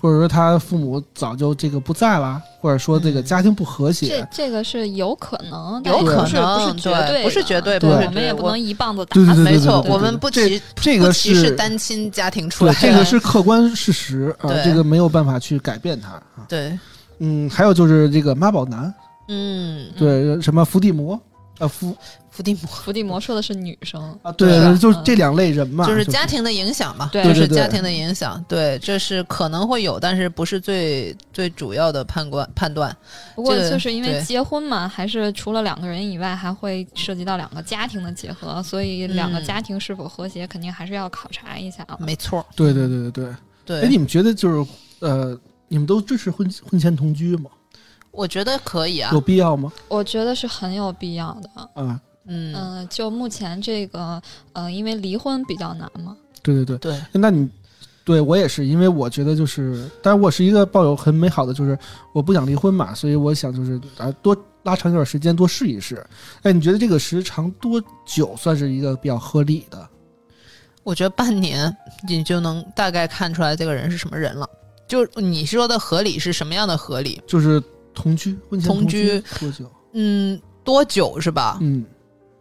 [0.00, 4.06] 或者说他父母早就这个不在了，或者说这个嗯家庭不和这谐。
[4.06, 9.42] 这这个是有可能，有可能不是绝对不是绝对不是我们也不能一棒子打对对对死。
[9.42, 16.46] 没错，我们不这歧这个不歧视是单亲家庭出对来，这个是客观事实啊，对这个没有办法去改变它啊。
[16.48, 16.78] 对，
[17.18, 18.92] 嗯，还有就是这个妈宝男，
[19.28, 21.20] 嗯，对什么伏地魔，
[21.58, 21.96] 呃伏
[22.30, 22.62] 伏地魔。
[22.66, 26.10] 伏地魔说的是女生，啊，对就是这两类人嘛，就是是。
[26.10, 27.24] 家庭的影响嘛，对。
[27.24, 32.96] 就是家庭的影响，对，这是可能会有，但是不是最最主要的判断判断。
[33.34, 39.44] 不过就是因为结婚嘛，还是除了两个人以外，还会涉及到两个家庭的结合，所以两个嗯。
[39.44, 41.96] 家庭是否和谐，肯定还是要考察一下啊。
[41.98, 43.34] 没错，对对对对对。
[43.66, 45.38] 对，哎，你们觉得就是呃，
[45.68, 47.50] 你们都支持婚婚前同居吗？
[48.10, 49.70] 我觉得可以啊有，必要吗？
[49.86, 51.50] 我觉得是很有必要的。
[51.74, 54.20] 啊，嗯，嗯、就目前这个，
[54.54, 56.78] 呃，因为离婚比较难嘛，对对对。
[56.78, 57.48] 对，那你
[58.04, 61.78] 对我也是，因为我觉得就是，但是我是一个抱有很美好的，就是
[62.12, 66.04] 我不想离婚嘛，所以我想就是啊多拉长一段时间，多试一试。
[66.42, 69.88] 哎，你觉得这个时长多久算是一个比较合理的？
[70.82, 71.76] 我觉得半年
[72.08, 74.48] 你就能大概看出来这个人是什么人了。
[74.88, 77.22] 就你说的合理是什么样的合理？
[77.26, 77.62] 就是
[77.94, 79.70] 同居，婚前同居居多久？
[79.92, 81.58] 嗯，多久是吧？
[81.60, 81.84] 嗯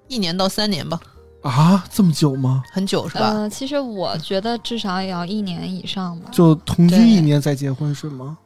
[0.07, 0.97] 一年到三年吧，
[1.41, 2.63] 啊，这么久吗？
[2.71, 3.29] 很久是吧？
[3.33, 6.29] 呃，其实我觉得至少也要一年以上吧。
[6.31, 8.37] 就同居一年再结婚是吗？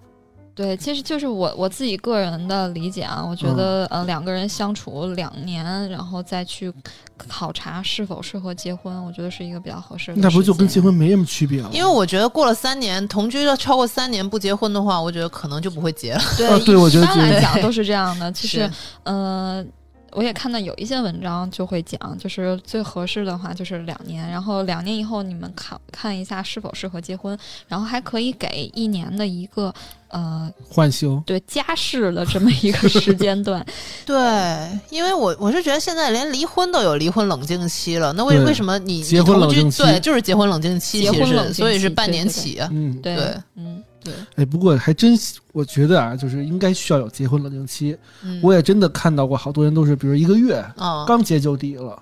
[0.54, 6.72] 对，其实就是我我自己个人的理解啊，我觉得、呃两个人相处两年，然后再去
[7.18, 10.22] 考察是否适合结婚，我觉得是一个比较合适的。
[10.22, 10.94] 那不就跟结婚？
[10.94, 11.70] 没什么区别了？
[11.72, 16.22] 因为我觉得过了三年，同居了超过三年不结婚的话，我觉得可能就不会结了。
[16.38, 18.32] 对，啊对我觉得一般来讲都是这样的。
[18.32, 18.72] 其实是，
[19.04, 19.66] 呃，
[20.14, 27.38] 我也看到有一些文章就会讲，就是最合适的话就是两年，然后两年以后你们看看一下是否适合结婚，
[27.68, 29.74] 然后还可以给一年的一个
[30.10, 31.22] 呃换休。
[31.26, 33.66] 对家事的这么一个时间段。
[34.06, 34.16] 对，
[34.90, 42.70] 因为我我是觉得现在连离婚都有离婚冷静期了，那为为什么你结婚你同居冷静期对就是结婚冷静期，其实结婚冷静所以是半期对对对年起啊。
[42.72, 43.16] 嗯，对
[43.56, 45.18] 嗯，对，哎，不过还真，
[45.54, 47.98] 我觉得啊，就是应该需要有结婚冷静期。
[48.24, 48.40] 嗯。
[48.42, 52.02] 我也真的看到过好多人都是，比如一个月啊，刚结就离了，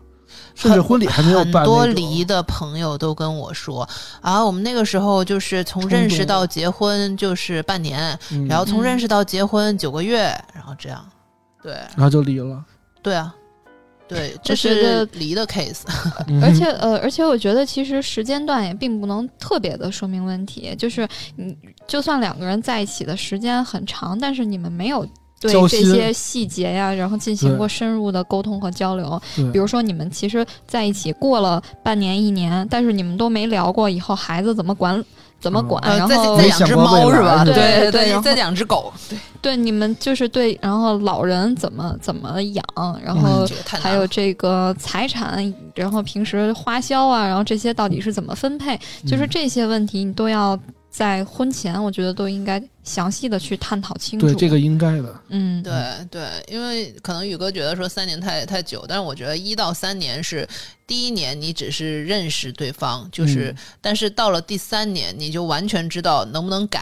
[0.55, 3.87] 甚至婚礼还没有办很多离的朋友都跟我说
[4.21, 8.47] 啊，我们那个时候就是从认识到结婚就是半年，嗯。
[8.47, 8.83] 然后从嗯。
[8.83, 10.19] 认识到结婚九个月，
[10.53, 11.05] 然后这样，
[11.61, 11.73] 对。
[11.73, 12.63] 然后就离了。
[13.01, 13.33] 对啊，
[14.09, 15.83] 对，这是得离的 case。
[16.27, 21.07] 嗯而且呃，而且我觉得其实时间段也并不能特别的说明问题，就是
[21.37, 21.55] 你
[21.87, 25.07] 就算两个人在一起的时间很长，但是你们没有。
[25.41, 29.17] 对这些细节呀，然后进行过深入的沟通和交流。
[29.53, 35.01] 比如说，你们其实在一起过了半年、一年，但是你们都没聊过以后孩子怎么管、
[35.39, 37.43] 怎么管，然后再养只猫是吧？
[37.45, 38.93] 对对对，然后再养只狗，
[39.41, 42.63] 对你们就是对，然后老人怎么怎么养，
[43.03, 48.77] 然后还有这个财产，然后平时花销啊，然后这些到底是怎么分配，
[49.07, 49.29] 就是嗯。
[49.29, 50.59] 这些问题你都要
[50.89, 54.25] 在婚前，我觉得都应该详细的去探讨清楚。
[54.25, 55.21] 对这个应该的。
[55.29, 55.73] 嗯，对
[56.09, 60.47] 对，因为可能宇哥觉得说三年太太久，但是我觉得一到三年是
[60.87, 66.81] 第一年你只是认识对方，就是、嗯但是到了第三年你就完全知道能不能改。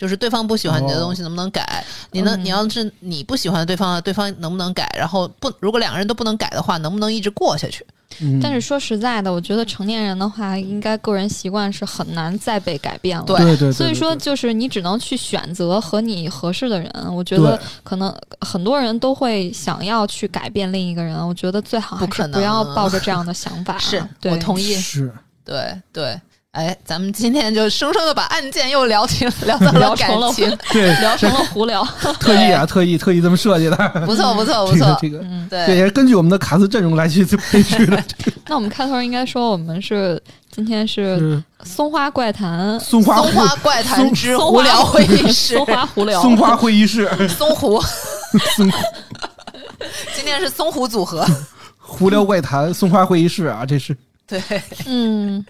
[0.00, 1.84] 就是对方不喜欢你的东西能不能改？
[2.10, 4.90] 你能，嗯你要是你不喜欢对方的，对方能不能改？
[4.96, 7.84] 然后不，如果两个人都不能改的话，能不能一直过下去？
[8.22, 13.24] 嗯，但是说实在的，我觉得成年人的话，应该个人习惯是很难再被改变了。
[13.26, 16.90] 对对对对，所以说，就是你只能去选择和你合适的人。
[17.14, 23.76] 我觉得可能很多人都会想要去改变另一个人，我觉得最好还不可是不要抱着这样的想法。
[23.78, 24.74] 是对我同意。
[24.74, 25.12] 是
[25.44, 26.20] 对对，
[26.52, 31.84] 哎，咱们今天就生生的把案件又聊起聊到了感情，对， 聊成了胡聊。
[32.18, 33.76] 特意啊，特意特意这么设计的。
[34.04, 34.66] 不错不错。
[34.66, 38.02] 不错，这个这个，嗯，这 对也是根据我们的卡斯阵容来去配置的。
[38.48, 40.20] 那我们开头应该说我们是
[40.50, 41.44] 今天是是。
[41.62, 47.80] 松花怪谈，松花松花怪谈之松花无聊会议室，松花胡聊，松花会议室，松湖，
[48.56, 48.68] 松
[50.16, 51.24] 今天是松湖组合。
[51.78, 53.96] 胡聊怪谈，松花会议室啊，这是。
[54.26, 54.42] 对，
[54.86, 55.44] 嗯，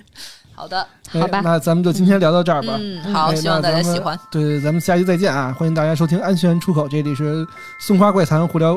[0.60, 2.74] 好的，好吧哎那咱们就今天聊到这儿吧。
[2.78, 4.18] 嗯，好，哎希望大家喜欢。
[4.30, 5.54] 对，咱们下期再见啊！
[5.58, 7.46] 欢迎大家收听安全出口，这里是
[7.78, 8.76] 松花怪谈胡聊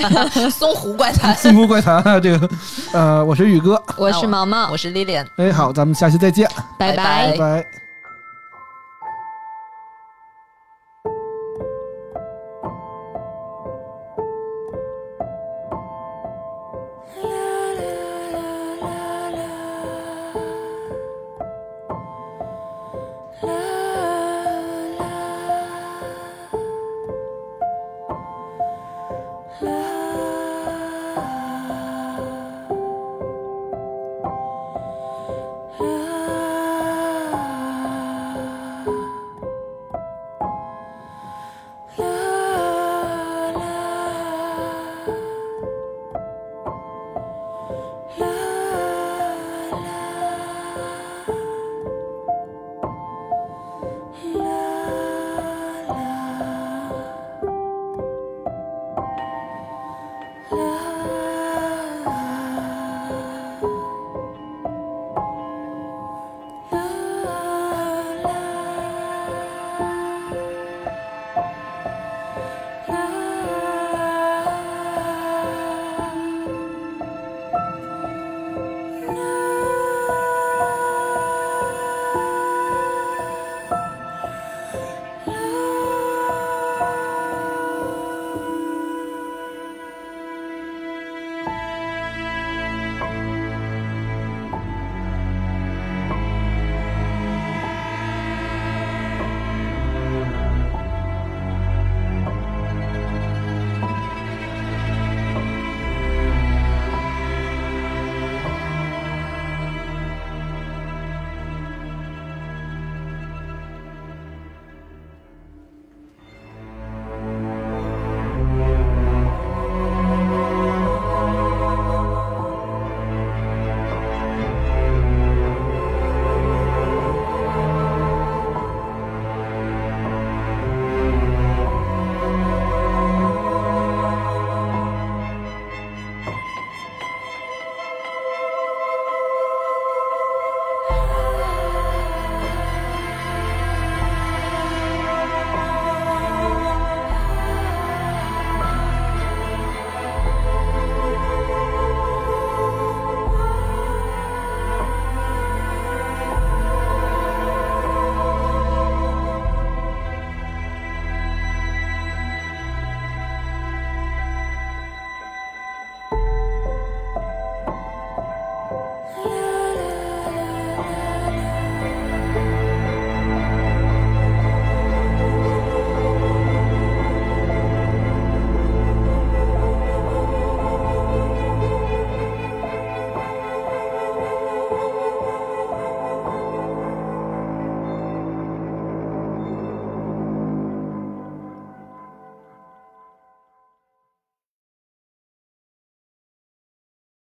[0.50, 2.48] 松湖怪谈， 松湖怪谈啊，这个
[2.94, 5.26] 呃，我是宇哥，我是毛毛我，是 Lilian。
[5.36, 6.48] 哎，好，咱们下期再见，
[6.78, 7.87] 拜拜拜拜拜。